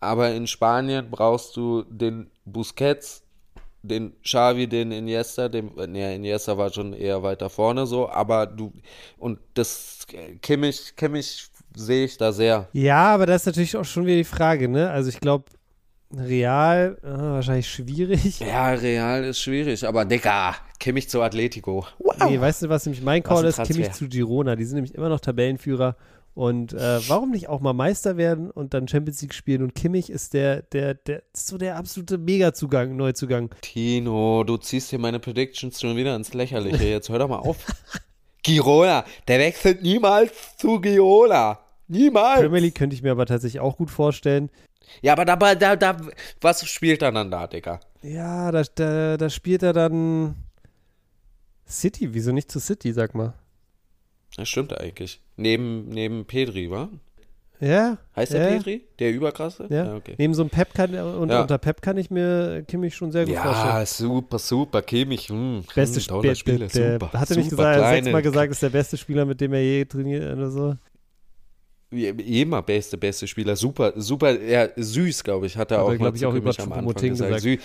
[0.00, 3.22] Aber in Spanien brauchst du den Busquets,
[3.84, 8.72] den Xavi, den Iniesta, den, ne, Iniesta war schon eher weiter vorne so, aber du,
[9.18, 10.06] und das
[10.40, 12.68] Kimmich, Kimmich sehe ich da sehr.
[12.72, 14.90] Ja, aber das ist natürlich auch schon wieder die Frage, ne?
[14.90, 15.44] Also ich glaube,
[16.16, 18.38] Real, äh, wahrscheinlich schwierig.
[18.40, 21.86] Ja, Real ist schwierig, aber Digga, Kimmich zu Atletico.
[22.28, 23.62] Nee, weißt du, was nämlich mein Call ist?
[23.64, 24.54] Kimmich zu Girona.
[24.54, 25.96] Die sind nämlich immer noch Tabellenführer.
[26.34, 29.62] Und äh, warum nicht auch mal Meister werden und dann Champions League spielen?
[29.62, 33.50] Und Kimmich ist der, der, der, ist so der absolute Megazugang, Neuzugang.
[33.60, 36.84] Tino, du ziehst hier meine Predictions schon wieder ins Lächerliche.
[36.84, 37.58] Jetzt hör doch mal auf.
[38.42, 41.60] Girona, der wechselt niemals zu Girona.
[41.86, 42.40] Niemals.
[42.40, 44.50] Premier League könnte ich mir aber tatsächlich auch gut vorstellen.
[45.02, 45.96] Ja, aber da, da, da,
[46.40, 47.80] was spielt er dann da, Digga?
[48.02, 50.34] Ja, da, da, da spielt er dann
[51.66, 52.12] City.
[52.12, 53.34] Wieso nicht zu City, sag mal?
[54.36, 55.20] Das stimmt eigentlich.
[55.36, 56.88] Neben, neben Pedri, wa?
[57.60, 57.98] Ja.
[58.16, 58.56] Heißt der ja.
[58.56, 58.82] Petri?
[58.98, 59.66] Der Überkrasse?
[59.70, 59.94] Ja.
[59.94, 60.14] okay.
[60.18, 61.42] Neben so einem Pep kann und Ja.
[61.42, 62.62] unter Pep kann ich mir Ja.
[62.62, 63.68] Kimmich schon sehr gut vorstellen.
[63.68, 64.82] Ja, super, super.
[64.82, 67.10] Kimmich, hm, Beste hm, toller Spieler, Spieler, der, super.
[67.12, 69.62] der, hatte nicht gesagt, er hat sechsmal gesagt, ist der beste Spieler, mit dem er
[69.62, 70.76] je trainiert oder so.
[71.90, 73.54] Immer beste, beste Spieler.
[73.54, 76.28] Super, super, ja, süß, glaube ich, hat er Hat er, auch mal glaub ich, zu
[76.28, 77.34] auch über am Anfang gesagt.
[77.34, 77.42] gesagt.
[77.42, 77.58] Sü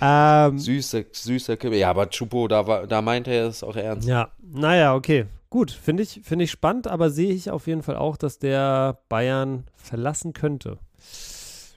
[0.00, 1.80] Ähm, süßer, süßer Kimmich.
[1.80, 4.08] Ja, aber Chupo, da, war, da meinte er es auch ernst.
[4.08, 5.26] ja, naja, okay.
[5.56, 8.98] Gut, finde ich, finde ich spannend, aber sehe ich auf jeden Fall auch, dass der
[9.08, 10.76] Bayern verlassen könnte.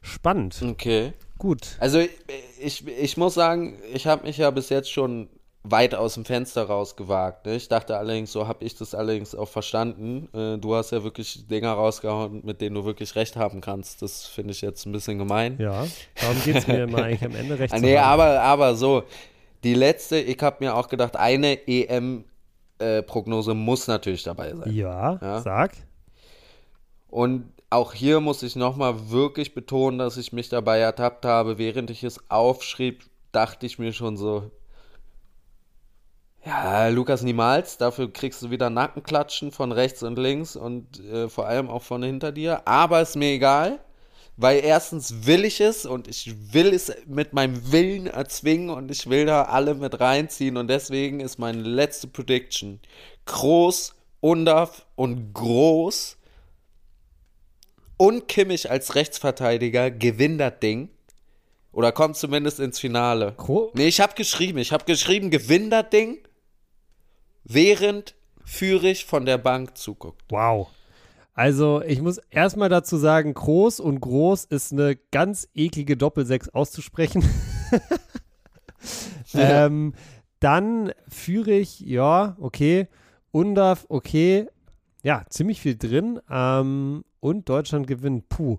[0.01, 0.61] Spannend.
[0.61, 1.13] Okay.
[1.37, 1.77] Gut.
[1.79, 2.01] Also
[2.59, 5.29] ich, ich muss sagen, ich habe mich ja bis jetzt schon
[5.63, 7.45] weit aus dem Fenster rausgewagt.
[7.45, 7.55] Ne?
[7.55, 10.27] Ich dachte allerdings, so habe ich das allerdings auch verstanden.
[10.33, 14.01] Äh, du hast ja wirklich Dinger rausgehauen, mit denen du wirklich recht haben kannst.
[14.01, 15.55] Das finde ich jetzt ein bisschen gemein.
[15.57, 15.87] Ja,
[16.19, 19.03] darum geht es mir immer eigentlich am Ende recht Ah, nee, aber, aber so,
[19.63, 21.53] die letzte, ich habe mir auch gedacht, eine
[22.79, 24.73] EM-Prognose muss natürlich dabei sein.
[24.73, 25.41] Ja, Ja.
[25.41, 25.71] sag.
[27.09, 31.89] Und auch hier muss ich nochmal wirklich betonen, dass ich mich dabei ertappt habe, während
[31.89, 34.49] ich es aufschrieb, dachte ich mir schon so,
[36.45, 41.47] ja, Lukas niemals, dafür kriegst du wieder Nackenklatschen von rechts und links und äh, vor
[41.47, 42.67] allem auch von hinter dir.
[42.67, 43.79] Aber ist mir egal,
[44.39, 49.09] weil erstens will ich es und ich will es mit meinem Willen erzwingen und ich
[49.09, 52.79] will da alle mit reinziehen und deswegen ist meine letzte Prediction
[53.25, 56.17] groß, Undav und groß
[57.97, 60.89] und Kimmich als Rechtsverteidiger gewinnt das Ding.
[61.73, 63.33] Oder kommt zumindest ins Finale.
[63.35, 66.17] Gro Nee, ich habe geschrieben, ich habe geschrieben, gewinnt das Ding,
[67.43, 70.23] während Fürich von der Bank zuguckt.
[70.29, 70.69] Wow.
[71.39, 77.23] Also, ich muss erstmal dazu sagen, groß und groß ist eine ganz eklige Doppelsechs auszusprechen.
[79.33, 79.93] ähm,
[80.41, 82.89] dann führe ich, ja, okay.
[83.31, 84.47] Undav, okay.
[85.01, 86.19] Ja, ziemlich viel drin.
[86.29, 88.27] Ähm, und Deutschland gewinnt.
[88.27, 88.57] Puh.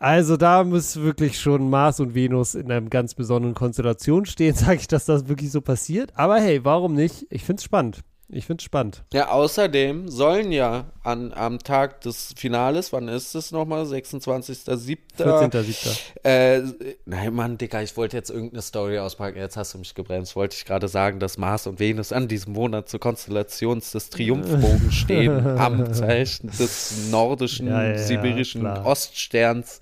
[0.00, 4.80] Also da muss wirklich schon Mars und Venus in einer ganz besonderen Konstellation stehen, sage
[4.80, 6.10] ich, dass das wirklich so passiert.
[6.16, 7.28] Aber hey, warum nicht?
[7.30, 8.02] Ich finde es spannend.
[8.34, 9.04] Ich finde es spannend.
[9.12, 13.84] Ja, außerdem sollen ja an, am Tag des Finales, wann ist es nochmal?
[13.84, 14.96] 26.07.
[15.18, 15.98] 14.07.
[16.24, 16.62] Äh,
[17.04, 19.38] nein, Mann, Dicker, ich wollte jetzt irgendeine Story auspacken.
[19.38, 20.34] Jetzt hast du mich gebremst.
[20.34, 24.94] Wollte ich gerade sagen, dass Mars und Venus an diesem Monat zur Konstellation des Triumphbogens
[24.94, 28.86] stehen, am Zeichen des nordischen, Ja, ja, ja, sibirischen klar.
[28.86, 29.80] Oststerns.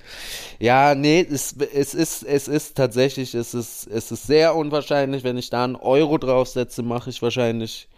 [0.58, 5.22] Ja, nee, es, es, ist, es ist tatsächlich, es ist, es ist sehr unwahrscheinlich.
[5.22, 7.88] Wenn ich da einen Euro draufsetze, mache ich wahrscheinlich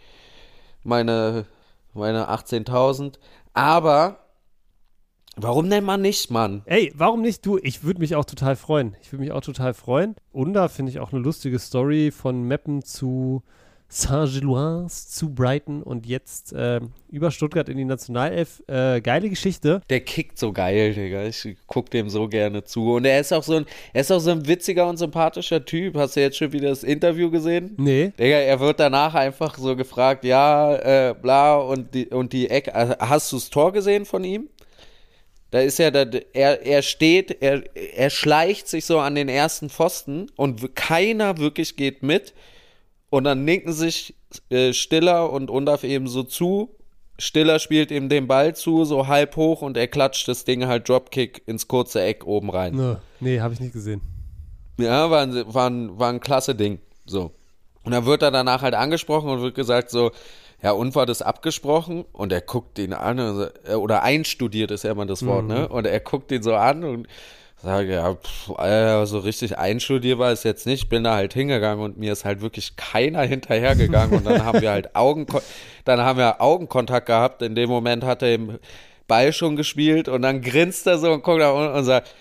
[0.82, 1.46] meine,
[1.94, 3.18] meine 18.000.
[3.54, 4.18] Aber
[5.36, 6.62] warum nennt man nicht, Mann?
[6.66, 7.58] Ey, warum nicht du?
[7.58, 8.96] Ich würde mich auch total freuen.
[9.02, 10.16] Ich würde mich auch total freuen.
[10.32, 13.42] Und da finde ich auch eine lustige Story von Meppen zu
[13.92, 18.62] Saint-Gilloise zu Brighton und jetzt äh, über Stuttgart in die Nationalelf.
[18.66, 19.82] Äh, geile Geschichte.
[19.90, 21.26] Der kickt so geil, Digga.
[21.26, 22.94] Ich guck dem so gerne zu.
[22.94, 25.94] Und er ist auch so ein, er ist auch so ein witziger und sympathischer Typ.
[25.96, 27.74] Hast du jetzt schon wieder das Interview gesehen?
[27.76, 28.12] Nee.
[28.18, 32.74] Digga, er wird danach einfach so gefragt, ja, äh, bla, und die, und die Ecke.
[32.74, 34.48] Also, Hast du das Tor gesehen von ihm?
[35.50, 39.68] Da ist ja, da, er, er steht, er, er schleicht sich so an den ersten
[39.68, 42.32] Pfosten und keiner wirklich geht mit.
[43.12, 44.14] Und dann nicken sich
[44.48, 46.74] äh, Stiller und Undaf eben so zu.
[47.18, 50.88] Stiller spielt ihm den Ball zu, so halb hoch und er klatscht das Ding halt
[50.88, 52.74] Dropkick ins kurze Eck oben rein.
[52.74, 52.96] Nö.
[53.20, 54.00] Nee, habe ich nicht gesehen.
[54.78, 56.78] Ja, war ein, war, ein, war ein klasse Ding.
[57.04, 57.32] So.
[57.82, 60.12] Und dann wird er danach halt angesprochen und wird gesagt so,
[60.62, 62.06] ja, und war das abgesprochen?
[62.12, 65.68] Und er guckt ihn an, äh, oder einstudiert ist ja immer das Wort, ne?
[65.68, 67.08] Und er guckt ihn so an und
[67.62, 70.88] sagt, ja, pff, Alter, so richtig einstudiert war es jetzt nicht.
[70.88, 74.18] Bin da halt hingegangen und mir ist halt wirklich keiner hinterhergegangen.
[74.18, 75.26] Und dann haben wir halt Augen,
[75.84, 77.42] dann haben wir Augenkontakt gehabt.
[77.42, 78.58] In dem Moment hat er im
[79.06, 82.14] Ball schon gespielt und dann grinst er so und guckt nach unten und sagt,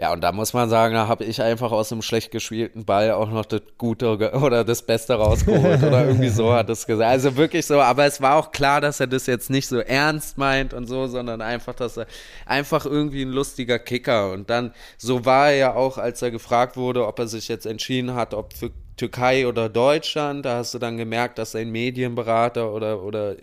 [0.00, 3.10] ja, und da muss man sagen, da habe ich einfach aus einem schlecht gespielten Ball
[3.10, 7.10] auch noch das Gute oder das Beste rausgeholt oder irgendwie so hat es gesagt.
[7.10, 10.38] Also wirklich so, aber es war auch klar, dass er das jetzt nicht so ernst
[10.38, 12.06] meint und so, sondern einfach, dass er
[12.46, 16.76] einfach irgendwie ein lustiger Kicker und dann, so war er ja auch, als er gefragt
[16.76, 20.78] wurde, ob er sich jetzt entschieden hat, ob für Türkei oder Deutschland, da hast du
[20.78, 23.36] dann gemerkt, dass sein Medienberater oder, oder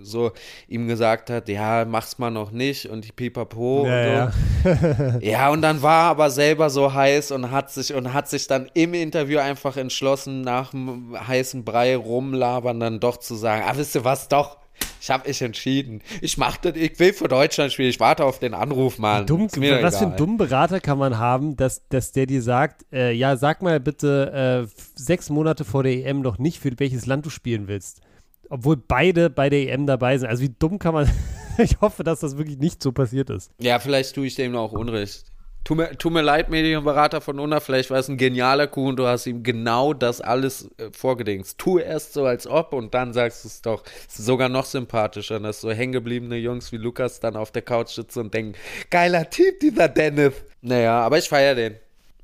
[0.00, 0.32] so
[0.68, 4.10] ihm gesagt hat, ja, mach's mal noch nicht und die Pipapo und so.
[4.10, 4.32] Ja,
[4.64, 5.20] ja.
[5.20, 8.46] Ja, und dann war er aber selber so heiß und hat sich und hat sich
[8.46, 13.76] dann im Interview einfach entschlossen, nach dem heißen Brei rumlabern, dann doch zu sagen, ah,
[13.76, 14.58] wisst ihr was, doch,
[15.00, 16.02] ich habe mich entschieden.
[16.20, 19.26] Ich mach das, ich will für Deutschland spielen, ich warte auf den Anruf, Mann.
[19.26, 22.42] Dumm, Ist mir was für einen dummen Berater kann man haben, dass, dass der dir
[22.42, 26.70] sagt, äh, ja, sag mal bitte äh, sechs Monate vor der EM noch nicht, für
[26.78, 28.00] welches Land du spielen willst.
[28.48, 30.28] Obwohl beide bei der EM dabei sind.
[30.28, 31.10] Also wie dumm kann man,
[31.58, 33.50] ich hoffe, dass das wirklich nicht so passiert ist.
[33.58, 35.24] Ja, vielleicht tue ich dem auch Unrecht.
[35.66, 39.00] Tu mir, tu mir leid, Medienberater von Unna, vielleicht war es ein genialer Coup und
[39.00, 41.58] du hast ihm genau das alles äh, vorgedingst.
[41.58, 43.82] Tu erst so, als ob und dann sagst du es doch.
[44.06, 48.32] Sogar noch sympathischer, dass so hängengebliebene Jungs wie Lukas dann auf der Couch sitzen und
[48.34, 48.56] denken,
[48.90, 50.34] geiler Typ, dieser Dennis.
[50.60, 51.74] Naja, aber ich feiere den.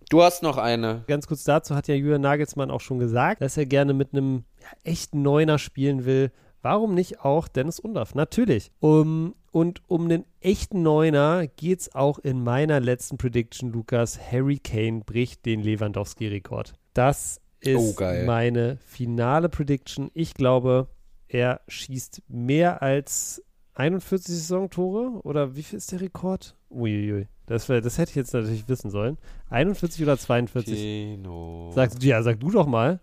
[0.09, 1.03] Du hast noch eine.
[1.09, 4.45] Ganz kurz dazu hat ja Julian Nagelsmann auch schon gesagt, dass er gerne mit einem
[4.61, 6.31] ja, echten Neuner spielen will.
[6.61, 8.15] Warum nicht auch Dennis Undaff?
[8.15, 8.71] Natürlich.
[8.79, 14.19] Um, und um einen echten Neuner geht es auch in meiner letzten Prediction, Lukas.
[14.19, 16.75] Harry Kane bricht den Lewandowski-Rekord.
[16.95, 20.11] Das ist Oh, meine finale Prediction.
[20.15, 20.89] Ich glaube,
[21.29, 23.43] er schießt mehr als
[23.75, 25.21] 41 Saisontore.
[25.23, 26.57] Oder wie viel ist der Rekord?
[26.71, 27.29] Uiuiui.
[27.47, 29.19] Das, wär, das hätte ich jetzt natürlich wissen sollen.
[29.51, 30.75] 41 oder 42?
[30.77, 31.71] Kino.
[31.75, 33.01] Sag, ja, sag du doch mal.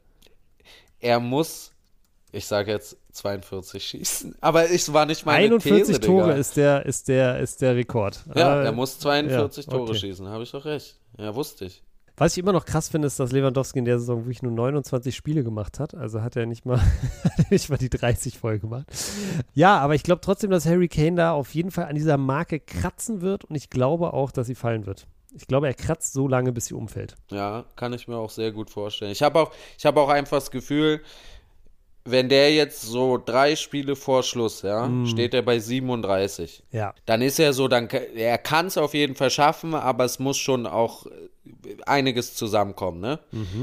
[1.00, 1.74] Er muss,
[2.32, 6.38] ich sage jetzt 42 schießen, aber es war nicht meine 41 These, Tore Digga.
[6.38, 8.24] ist der, ist, der, ist der Rekord.
[8.36, 10.00] Ja, Äh, er muss 42 ja, Tore okay.
[10.00, 10.98] schießen, habe ich doch recht.
[11.18, 11.84] Ja, wusste ich.
[12.20, 15.16] Was ich immer noch krass finde, ist, dass Lewandowski in der Saison wirklich nur 29
[15.16, 15.96] Spiele gemacht hat.
[15.96, 16.82] Also hat er nicht mal,
[17.50, 18.88] nicht mal die 30 voll gemacht.
[19.54, 22.60] Ja, aber ich glaube trotzdem, dass Harry Kane da auf jeden Fall an dieser Marke
[22.60, 25.08] kratzen wird und ich glaube auch, dass sie fallen wird.
[25.34, 27.16] Ich glaube, er kratzt so lange, bis sie umfällt.
[27.32, 29.12] Ja, kann ich mir auch sehr gut vorstellen.
[29.12, 31.02] Ich habe auch, ich habe auch einfach das Gefühl,
[32.06, 35.06] wenn der jetzt so drei Spiele vor Schluss, ja, Mm.
[35.06, 36.64] steht er bei 37.
[36.72, 36.94] Ja.
[37.06, 40.38] Dann ist er so, dann er kann es auf jeden Fall schaffen, aber es muss
[40.38, 41.06] schon auch
[41.86, 43.19] einiges zusammenkommen, ne?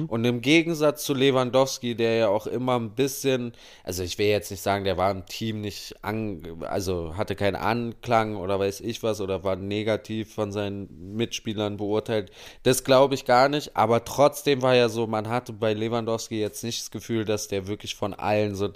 [0.09, 3.52] Und im Gegensatz zu Lewandowski, der ja auch immer ein bisschen,
[3.85, 7.56] also ich will jetzt nicht sagen, der war im Team nicht an, also hatte keinen
[7.56, 12.30] Anklang oder weiß ich was oder war negativ von seinen Mitspielern beurteilt.
[12.62, 16.64] Das glaube ich gar nicht, aber trotzdem war ja so, man hatte bei Lewandowski jetzt
[16.64, 18.68] nicht das Gefühl, dass der wirklich von allen so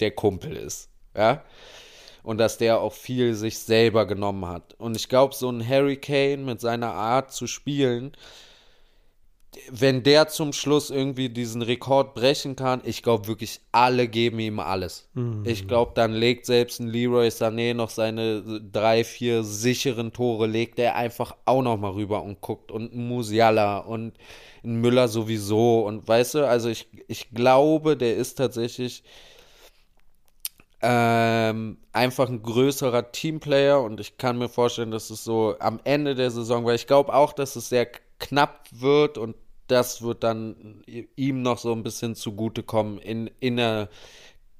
[0.00, 1.42] der Kumpel ist, ja?
[2.22, 4.74] und dass der auch viel sich selber genommen hat.
[4.74, 8.12] Und ich glaube, so ein Harry Kane mit seiner Art zu spielen,
[9.70, 14.60] wenn der zum Schluss irgendwie diesen Rekord brechen kann, ich glaube wirklich, alle geben ihm
[14.60, 15.08] alles.
[15.44, 20.78] Ich glaube, dann legt selbst ein Leroy Sané noch seine drei, vier sicheren Tore, legt
[20.78, 22.70] er einfach auch noch mal rüber und guckt.
[22.70, 24.14] Und ein Musiala und
[24.64, 25.80] ein Müller sowieso.
[25.80, 29.02] Und weißt du, also ich, ich glaube, der ist tatsächlich
[30.80, 36.14] ähm, einfach ein größerer Teamplayer und ich kann mir vorstellen, dass es so am Ende
[36.14, 39.34] der Saison, weil ich glaube auch, dass es sehr knapp wird und
[39.68, 40.82] das wird dann
[41.16, 43.88] ihm noch so ein bisschen zugutekommen in, in der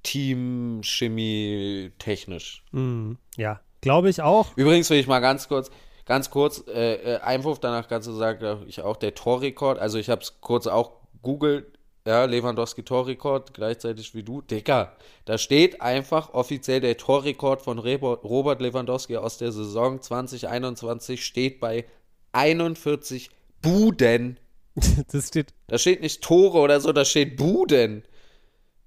[0.03, 2.65] Teamchemie technisch.
[2.73, 3.19] Mhm.
[3.37, 4.57] Ja, glaube ich auch.
[4.57, 5.71] Übrigens will ich mal ganz kurz,
[6.05, 10.09] ganz kurz, äh, äh, Einwurf danach kannst du sagen, ich auch der Torrekord, also ich
[10.11, 10.93] habe es kurz auch
[11.23, 14.41] googelt, ja, Lewandowski Torrekord, gleichzeitig wie du.
[14.41, 21.61] Digga, da steht einfach offiziell der Torrekord von Robert Lewandowski aus der Saison 2021 steht
[21.61, 21.85] bei
[22.33, 23.29] 41
[23.61, 24.39] Buden.
[25.13, 25.55] Das steht.
[25.67, 28.03] Da steht nicht Tore oder so, da steht Buden.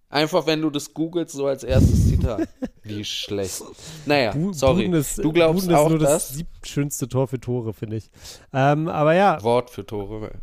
[0.09, 2.49] Einfach, wenn du das googelst, so als erstes Zitat.
[2.83, 3.63] Wie schlecht.
[4.05, 4.83] Naja, Bu- sorry.
[4.83, 6.29] Buden ist, du glaubst Buden ist auch nur das, das?
[6.35, 8.11] siebtschönste Tor für Tore, finde ich.
[8.51, 10.41] Ähm, aber ja, Wort für Tore.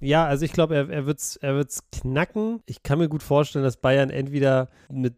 [0.00, 2.62] Ja, also ich glaube, er, er wird es er wird's knacken.
[2.66, 5.14] Ich kann mir gut vorstellen, dass Bayern entweder mit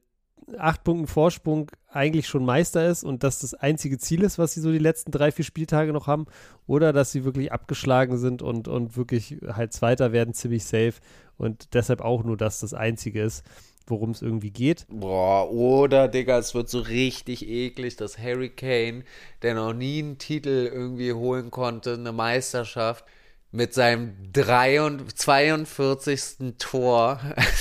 [0.57, 4.61] acht Punkten Vorsprung eigentlich schon Meister ist und dass das einzige Ziel ist, was sie
[4.61, 6.27] so die letzten drei, vier Spieltage noch haben,
[6.67, 10.95] oder dass sie wirklich abgeschlagen sind und, und wirklich halt Zweiter werden, ziemlich safe
[11.37, 13.45] und deshalb auch nur das das Einzige ist,
[13.87, 14.87] worum es irgendwie geht.
[14.89, 19.05] Boah, oder, Digga, es wird so richtig eklig, dass Harry Kane,
[19.43, 23.05] der noch nie einen Titel irgendwie holen konnte, eine Meisterschaft,
[23.51, 26.55] mit seinem 43, 42.
[26.59, 27.19] Tor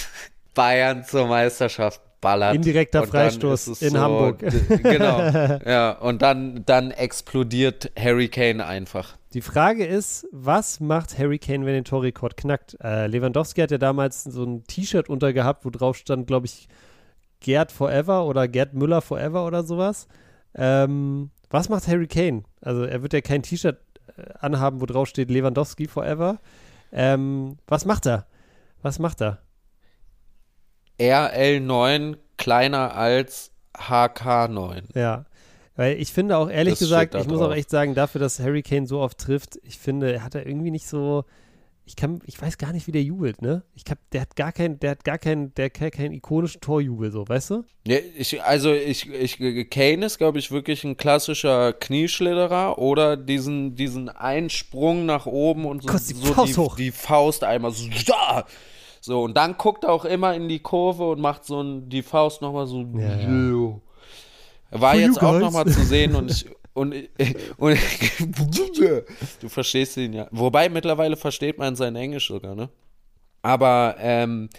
[0.54, 2.56] Bayern zur Meisterschaft ballert.
[2.56, 4.40] Indirekter Freistoß in so, Hamburg.
[4.40, 5.20] Genau,
[5.66, 9.18] ja, und dann, dann explodiert Harry Kane einfach.
[9.34, 12.78] Die Frage ist, was macht Harry Kane, wenn den Torrekord knackt?
[12.82, 16.68] Äh, Lewandowski hat ja damals so ein T-Shirt untergehabt, wo drauf stand, glaube ich,
[17.40, 20.08] Gerd Forever oder Gerd Müller Forever oder sowas.
[20.56, 22.44] Ähm, was macht Harry Kane?
[22.62, 23.78] Also er wird ja kein T-Shirt
[24.18, 26.40] äh, anhaben, wo drauf steht Lewandowski Forever.
[26.92, 28.26] Ähm, was macht er?
[28.82, 29.40] Was macht er?
[31.00, 34.84] RL9 kleiner als HK9.
[34.96, 35.26] Ja.
[35.76, 38.64] Weil ich finde auch, ehrlich Das gesagt, ich muss auch echt sagen, dafür, dass Harry
[38.64, 41.24] Kane so oft trifft, ich finde, er hat er irgendwie nicht so.
[41.86, 43.64] Ich kann, ich weiß gar nicht, wie der jubelt, ne?
[43.74, 47.12] Ich hab, der hat gar keinen, der hat gar keinen, der hat keinen ikonischen Torjubel,
[47.12, 47.64] so, weißt du?
[47.88, 53.76] Ja, ich, also ich, ich, Kane ist, glaube ich, wirklich ein klassischer Knieschlitterer oder diesen,
[53.76, 56.76] diesen Einsprung nach oben und so, die so Faust die, hoch.
[56.76, 58.46] die Faust einmal so, da!
[59.02, 62.02] So und dann guckt er auch immer in die Kurve und macht so ein, die
[62.02, 63.82] Faust nochmal so, Ja, ja.
[64.72, 66.46] War For jetzt auch nochmal zu sehen und ich.
[66.74, 66.94] Und,
[67.58, 67.78] und
[69.42, 70.28] du verstehst ihn ja.
[70.30, 72.70] Wobei mittlerweile versteht man sein Englisch sogar, ne?
[73.42, 74.50] Aber ähm,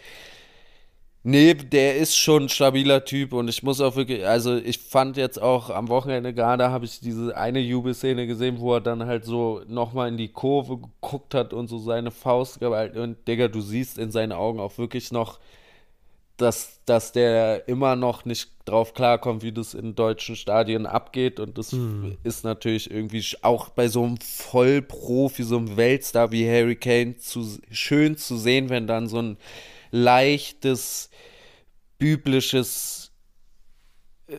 [1.22, 5.16] nee, der ist schon ein stabiler Typ und ich muss auch wirklich, also ich fand
[5.16, 9.24] jetzt auch am Wochenende gerade habe ich diese eine Jubelszene gesehen, wo er dann halt
[9.24, 13.60] so nochmal in die Kurve geguckt hat und so seine Faust geballt und Digga, du
[13.60, 15.38] siehst in seinen Augen auch wirklich noch
[16.38, 21.40] dass, dass der immer noch nicht drauf klarkommt, wie das in deutschen Stadien abgeht.
[21.40, 21.74] Und das
[22.22, 27.44] ist natürlich irgendwie auch bei so einem Vollprofi, so einem Weltstar wie Harry Kane zu,
[27.72, 29.36] schön zu sehen, wenn dann so ein
[29.90, 31.10] leichtes,
[31.98, 33.12] biblisches
[34.26, 34.36] äh,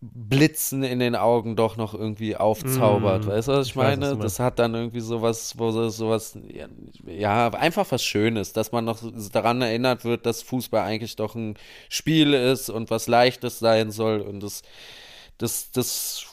[0.00, 3.26] Blitzen in den Augen doch noch irgendwie aufzaubert.
[3.26, 4.10] Mm, Weißt du, was ich, ich weiß, was meine?
[4.10, 4.38] du meinst.
[4.38, 6.68] das hat dann irgendwie sowas, wo so- sowas, ja,
[7.06, 8.98] ja, einfach was Schönes, dass man noch
[9.32, 11.56] daran erinnert wird, dass Fußball eigentlich doch ein
[11.88, 14.62] Spiel ist und was Leichtes sein soll und das,
[15.38, 16.26] das, das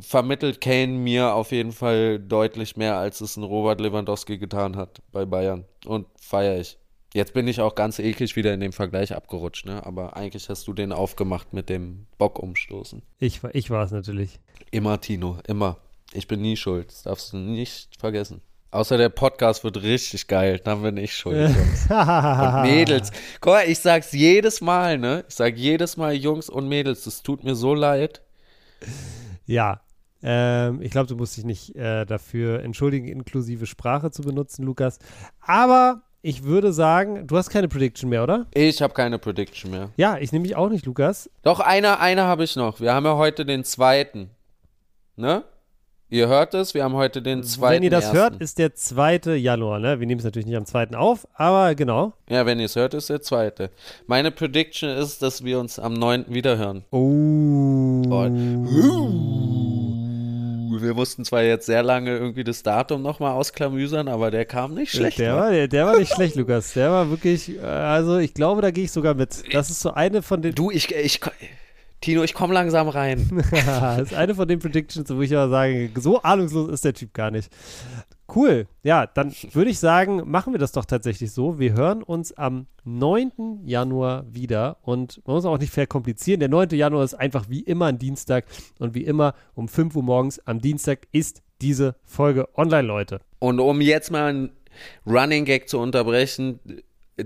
[0.00, 5.02] vermittelt Kane mir auf jeden Fall deutlich mehr, als es ein Robert Lewandowski getan hat
[5.12, 6.78] bei Bayern und feiere ich.
[7.14, 9.86] Jetzt bin ich auch ganz eklig wieder in dem Vergleich abgerutscht, ne?
[9.86, 13.02] Aber eigentlich hast du den aufgemacht mit dem Bock umstoßen.
[13.20, 14.40] Ich, war- ich war es natürlich.
[14.72, 15.78] Immer, Tino, immer.
[16.12, 16.88] Ich bin nie schuld.
[16.88, 18.40] Das darfst du nicht vergessen.
[18.72, 20.58] Außer der Podcast wird richtig geil.
[20.64, 21.54] Dann bin ich schuld.
[21.54, 21.86] Jungs.
[21.88, 23.12] Und Mädels.
[23.40, 25.24] Guck mal, ich sag's jedes Mal, ne?
[25.28, 27.04] Ich sag jedes Mal Jungs und Mädels.
[27.04, 28.22] Das tut mir so leid.
[29.46, 29.80] Ja.
[30.22, 34.98] Ähm, ich glaube, du musst dich nicht äh, dafür entschuldigen, inklusive Sprache zu benutzen, Lukas.
[35.40, 38.46] Aber ich würde sagen, du hast keine Prediction mehr, oder?
[38.54, 39.90] Ich habe keine Prediction mehr.
[39.98, 41.28] Ja, ich nehme mich auch nicht, Lukas.
[41.42, 42.80] Doch, eine, eine habe ich noch.
[42.80, 44.30] Wir haben ja heute den zweiten.
[45.16, 45.44] Ne?
[46.08, 47.74] Ihr hört es, wir haben heute den zweiten.
[47.74, 48.16] Wenn ihr das ersten.
[48.16, 49.36] hört, ist der 2.
[49.36, 50.00] Januar, ne?
[50.00, 50.96] Wir nehmen es natürlich nicht am 2.
[50.96, 52.14] auf, aber genau.
[52.30, 53.70] Ja, wenn ihr es hört, ist der zweite.
[54.06, 56.24] Meine Prediction ist, dass wir uns am 9.
[56.28, 56.84] wiederhören.
[56.90, 58.00] Oh.
[60.82, 64.92] Wir mussten zwar jetzt sehr lange irgendwie das Datum nochmal ausklamüsern, aber der kam nicht
[64.92, 65.18] schlecht.
[65.18, 65.40] der, wa?
[65.40, 66.72] war, der, der war nicht schlecht, Lukas.
[66.74, 69.44] Der war wirklich, äh, also ich glaube, da gehe ich sogar mit.
[69.52, 71.20] Das ist so eine von den, Du, ich, ich,
[72.04, 73.30] Tino, ich komme langsam rein.
[73.50, 77.14] das ist eine von den Predictions, wo ich aber sage, so ahnungslos ist der Typ
[77.14, 77.50] gar nicht.
[78.32, 78.66] Cool.
[78.82, 81.58] Ja, dann würde ich sagen, machen wir das doch tatsächlich so.
[81.58, 83.60] Wir hören uns am 9.
[83.64, 86.40] Januar wieder und man muss auch nicht verkomplizieren.
[86.40, 86.70] Der 9.
[86.70, 88.46] Januar ist einfach wie immer ein Dienstag
[88.78, 93.20] und wie immer um 5 Uhr morgens am Dienstag ist diese Folge online, Leute.
[93.38, 94.50] Und um jetzt mal einen
[95.06, 96.60] Running Gag zu unterbrechen,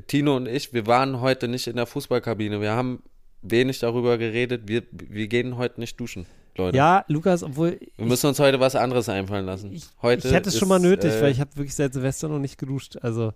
[0.07, 2.61] Tino und ich, wir waren heute nicht in der Fußballkabine.
[2.61, 3.03] Wir haben
[3.43, 4.63] wenig darüber geredet.
[4.67, 6.27] Wir, wir gehen heute nicht duschen,
[6.59, 6.77] Leute.
[6.77, 9.73] Ja, Lukas, obwohl Wir müssen uns heute was anderes einfallen lassen.
[9.73, 12.29] ich, heute ich hätte es schon mal nötig, äh, weil ich habe wirklich seit Silvester
[12.29, 12.97] noch nicht geduscht.
[13.01, 13.33] Also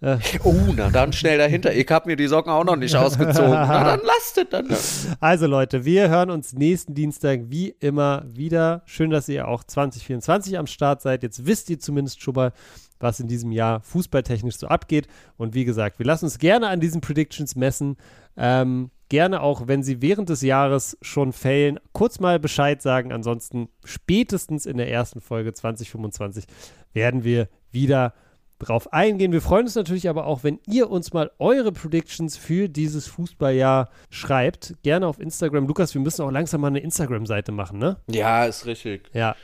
[0.00, 1.74] äh, Oh, na dann schnell dahinter.
[1.74, 3.50] Ich habe mir die Socken auch noch nicht ausgezogen.
[3.50, 5.16] Na dann lasst es dann.
[5.20, 8.82] Also Leute, wir hören uns nächsten Dienstag wie immer wieder.
[8.84, 11.22] Schön, dass ihr auch 2024 am Start seid.
[11.22, 12.52] Jetzt wisst ihr zumindest schon mal,
[13.00, 15.08] was in diesem Jahr fußballtechnisch so abgeht.
[15.36, 17.96] Und wie gesagt, wir lassen uns gerne an diesen Predictions messen.
[18.36, 23.12] Ähm, gerne auch, wenn sie während des Jahres schon failen, kurz mal Bescheid sagen.
[23.12, 26.44] Ansonsten spätestens in der ersten Folge 2025
[26.92, 28.14] werden wir wieder
[28.58, 29.32] drauf eingehen.
[29.32, 33.88] Wir freuen uns natürlich aber auch, wenn ihr uns mal eure Predictions für dieses Fußballjahr
[34.10, 34.74] schreibt.
[34.82, 35.66] Gerne auf Instagram.
[35.66, 37.98] Lukas, wir müssen auch langsam mal eine Instagram-Seite machen, ne?
[38.08, 39.10] Ja, ist richtig.
[39.12, 39.36] Ja.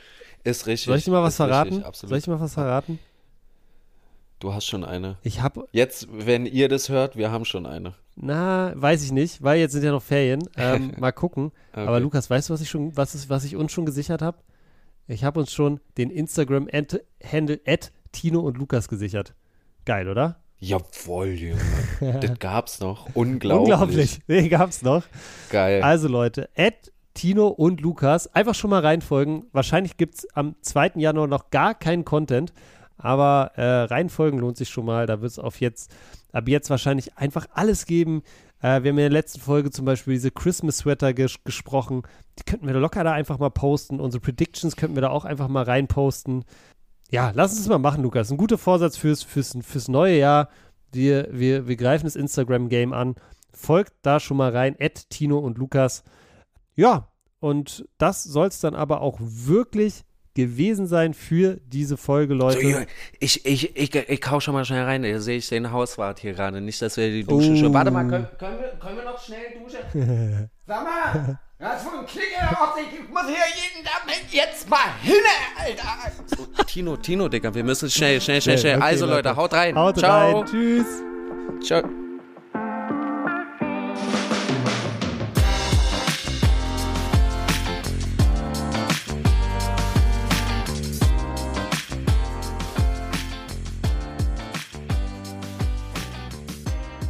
[0.43, 0.87] Ist richtig.
[0.87, 1.69] Soll ich dir mal was verraten?
[1.69, 2.09] Richtig, absolut.
[2.09, 2.99] Soll ich dir mal was verraten?
[4.39, 5.17] Du hast schon eine.
[5.23, 7.93] Ich habe, Jetzt, wenn ihr das hört, wir haben schon eine.
[8.15, 10.47] na, weiß ich nicht, weil jetzt sind ja noch Ferien.
[10.57, 11.51] Ähm, mal gucken.
[11.71, 11.87] Okay.
[11.87, 14.37] Aber Lukas, weißt du, was ich schon, was ist, was ich uns schon gesichert habe?
[15.07, 19.35] Ich habe uns schon den Instagram-Handle at Tino und Lukas gesichert.
[19.85, 20.39] Geil, oder?
[20.57, 21.59] Jawohl, Junge.
[22.21, 23.07] das gab's noch.
[23.13, 23.73] Unglaublich.
[23.73, 24.19] Unglaublich.
[24.27, 25.03] Nee, gab's noch.
[25.49, 25.83] Geil.
[25.83, 29.45] Also Leute, Ed, Tino und Lukas, einfach schon mal reinfolgen.
[29.51, 30.93] Wahrscheinlich gibt es am 2.
[30.95, 32.51] Januar noch gar keinen Content,
[32.97, 35.05] aber äh, reinfolgen lohnt sich schon mal.
[35.05, 35.93] Da wird es auf jetzt,
[36.31, 38.23] ab jetzt wahrscheinlich einfach alles geben.
[38.61, 42.03] Äh, wir haben in der letzten Folge zum Beispiel diese Christmas-Sweater ges gesprochen.
[42.39, 43.99] Die könnten wir locker da einfach mal posten.
[43.99, 46.45] Unsere Predictions könnten wir da auch einfach mal reinposten.
[47.11, 48.31] Ja, lass uns das mal machen, Lukas.
[48.31, 50.49] Ein guter Vorsatz fürs, fürs, fürs neue Jahr.
[50.91, 53.15] Wir, wir, wir greifen das Instagram-Game an.
[53.53, 56.03] Folgt da schon mal rein, Ed, Tino und Lukas.
[56.75, 60.03] Ja, und das soll es dann aber auch wirklich
[60.35, 62.59] gewesen sein für diese Folge, Leute.
[62.61, 62.79] So,
[63.19, 65.01] ich, ich, ich, ich hau schon mal schnell rein.
[65.01, 66.61] Da sehe ich den Hauswart hier gerade.
[66.61, 67.55] Nicht, dass wir die Dusche Oh.
[67.55, 67.73] schon.
[67.73, 70.49] Warte mal, können, können, wir, können wir noch schnell duschen?
[70.67, 75.15] Sag mal, das ist von Klinge auf Ich muss hier jeden Tag jetzt mal hin,
[75.57, 76.11] Alter.
[76.25, 78.75] So, Tino, Tino, Digga, wir müssen schnell, schnell, schnell, schnell.
[78.75, 79.75] Okay, also, Leute, haut rein.
[79.75, 80.39] Haut Ciao.
[80.41, 80.45] rein.
[80.45, 80.85] Tschüss.
[81.63, 81.83] Ciao.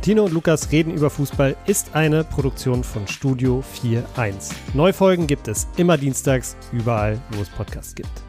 [0.06, 4.52] Tino und Lukas reden über Fußball ist eine Produktion von Studio 4.1.
[4.76, 8.25] Neufolgen gibt es immer dienstags, überall, wo es Podcasts gibt.